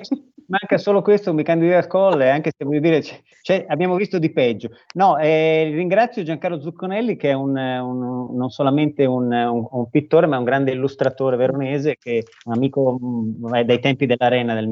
[0.50, 4.18] manca solo questo, mi candido al colle, anche se voglio dire, c'è- c'è- abbiamo visto
[4.18, 4.70] di peggio.
[4.94, 10.38] No, eh, ringrazio Giancarlo Zucconelli che è un, un- non solamente un, un- pittore, ma
[10.38, 14.66] un grande illustratore veronese, che è un amico mh, è dai tempi dell'arena, dei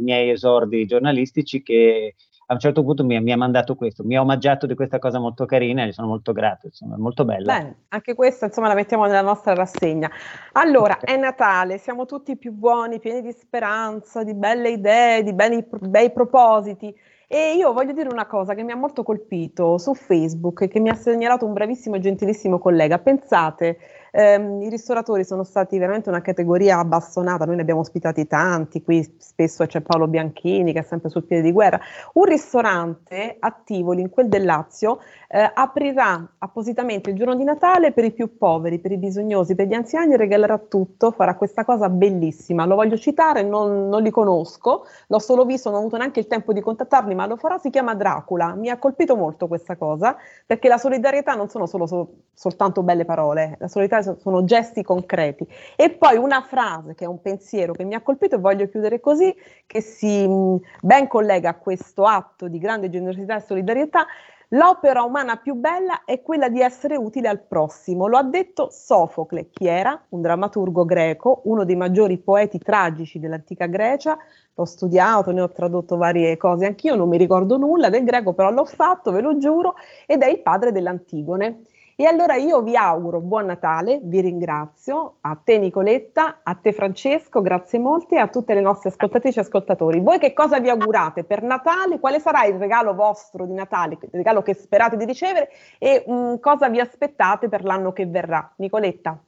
[0.00, 2.14] miei esordi giornalistici, che
[2.50, 5.18] a un certo punto mi, mi ha mandato questo, mi ha omaggiato di questa cosa
[5.18, 7.58] molto carina e gli sono molto grato, insomma, è molto bella.
[7.58, 10.10] Bene, anche questa insomma la mettiamo nella nostra rassegna.
[10.52, 15.66] Allora, è Natale, siamo tutti più buoni, pieni di speranza, di belle idee, di belli-
[15.68, 16.94] bei propositi.
[17.26, 20.80] E io voglio dire una cosa che mi ha molto colpito su Facebook e che
[20.80, 22.98] mi ha segnalato un bravissimo e gentilissimo collega.
[22.98, 23.76] Pensate,
[24.18, 29.14] ehm, i ristoratori sono stati veramente una categoria abbastonata, noi ne abbiamo ospitati tanti, qui
[29.18, 31.78] spesso c'è Paolo Bianchini che è sempre sul piede di guerra.
[32.14, 34.98] Un ristorante a Tivoli, in quel del Lazio,
[35.28, 39.68] eh, aprirà appositamente il giorno di Natale per i più poveri, per i bisognosi, per
[39.68, 42.64] gli anziani, regalerà tutto, farà questa cosa bellissima.
[42.64, 46.26] Lo voglio citare, non, non li conosco, l'ho solo visto, non ho avuto neanche il
[46.26, 48.54] tempo di contattarli, ma lo farà, si chiama Dracula.
[48.54, 53.04] Mi ha colpito molto questa cosa, perché la solidarietà non sono solo so- soltanto belle
[53.04, 55.46] parole, la solidarietà so- sono gesti concreti.
[55.76, 59.00] E poi una frase che è un pensiero che mi ha colpito e voglio chiudere
[59.00, 59.34] così,
[59.66, 64.06] che si mh, ben collega a questo atto di grande generosità e solidarietà,
[64.52, 68.06] L'opera umana più bella è quella di essere utile al prossimo.
[68.06, 69.50] Lo ha detto Sofocle.
[69.50, 70.06] Chi era?
[70.08, 74.16] Un drammaturgo greco, uno dei maggiori poeti tragici dell'antica Grecia.
[74.54, 78.50] L'ho studiato, ne ho tradotto varie cose anch'io, non mi ricordo nulla del greco, però
[78.50, 79.74] l'ho fatto, ve lo giuro,
[80.06, 81.60] ed è il padre dell'Antigone.
[82.00, 87.42] E allora io vi auguro buon Natale, vi ringrazio, a te Nicoletta, a te Francesco,
[87.42, 89.98] grazie molte e a tutte le nostre ascoltatrici e ascoltatori.
[89.98, 91.98] Voi che cosa vi augurate per Natale?
[91.98, 96.36] Quale sarà il regalo vostro di Natale, il regalo che sperate di ricevere e mm,
[96.36, 98.48] cosa vi aspettate per l'anno che verrà?
[98.58, 99.20] Nicoletta.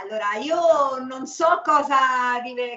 [0.00, 1.96] Allora, io non so cosa,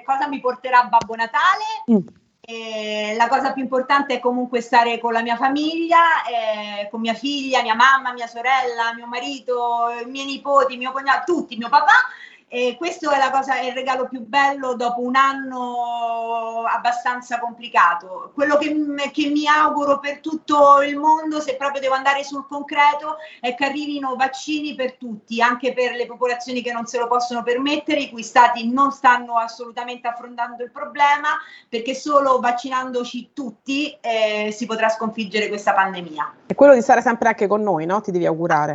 [0.04, 1.84] cosa mi porterà Babbo Natale.
[1.92, 7.00] Mm eh, la cosa più importante è comunque stare con la mia famiglia, eh, con
[7.00, 11.70] mia figlia, mia mamma, mia sorella, mio marito, i miei nipoti, mio cognato, tutti, mio
[11.70, 12.10] papà
[12.54, 18.32] e questo è, la cosa, è il regalo più bello dopo un anno abbastanza complicato.
[18.34, 18.76] Quello che,
[19.14, 23.64] che, mi auguro per tutto il mondo, se proprio devo andare sul concreto, è che
[23.64, 28.10] arrivino vaccini per tutti, anche per le popolazioni che non se lo possono permettere, i
[28.10, 31.30] cui stati non stanno assolutamente affrontando il problema,
[31.70, 36.34] perché solo vaccinandoci tutti eh, si potrà sconfiggere questa pandemia.
[36.48, 38.02] E quello di stare sempre anche con noi, no?
[38.02, 38.74] Ti devi augurare.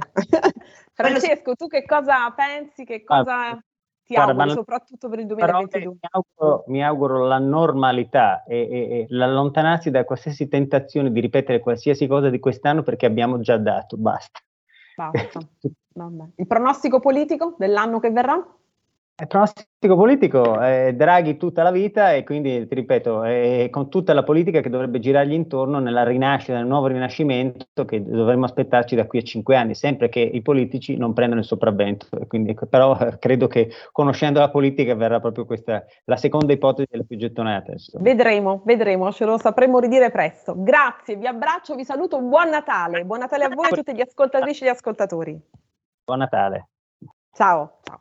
[0.96, 2.86] Francesco, tu che cosa pensi?
[2.86, 3.62] Che cosa ah,
[4.06, 5.96] ti guarda, auguri, soprattutto per il 2022?
[6.00, 11.58] Mi auguro, mi auguro, la normalità e, e, e, l'allontanarsi da qualsiasi tentazione di ripetere
[11.58, 14.38] qualsiasi cosa di quest'anno perché abbiamo già dato, basta.
[14.94, 15.40] Basta.
[16.36, 18.36] Il pronostico politico dell'anno che verrà?
[19.18, 24.12] Il pronostico politico è Draghi tutta la vita e quindi, ti ripeto, è con tutta
[24.12, 29.06] la politica che dovrebbe girargli intorno nella rinascita, nel nuovo rinascimento che dovremmo aspettarci da
[29.06, 32.08] qui a cinque anni, sempre che i politici non prendano il sopravvento.
[32.28, 37.16] Quindi, però credo che conoscendo la politica verrà proprio questa, la seconda ipotesi della più
[37.16, 37.72] gettonata.
[37.72, 38.04] Insomma.
[38.04, 40.52] Vedremo, vedremo, ce lo sapremo ridire presto.
[40.58, 44.02] Grazie, vi abbraccio, vi saluto, buon Natale, buon Natale a voi e a tutti gli
[44.02, 45.40] ascoltatrici e gli ascoltatori.
[46.04, 46.68] Buon Natale.
[47.32, 47.78] Ciao.
[47.82, 48.00] ciao.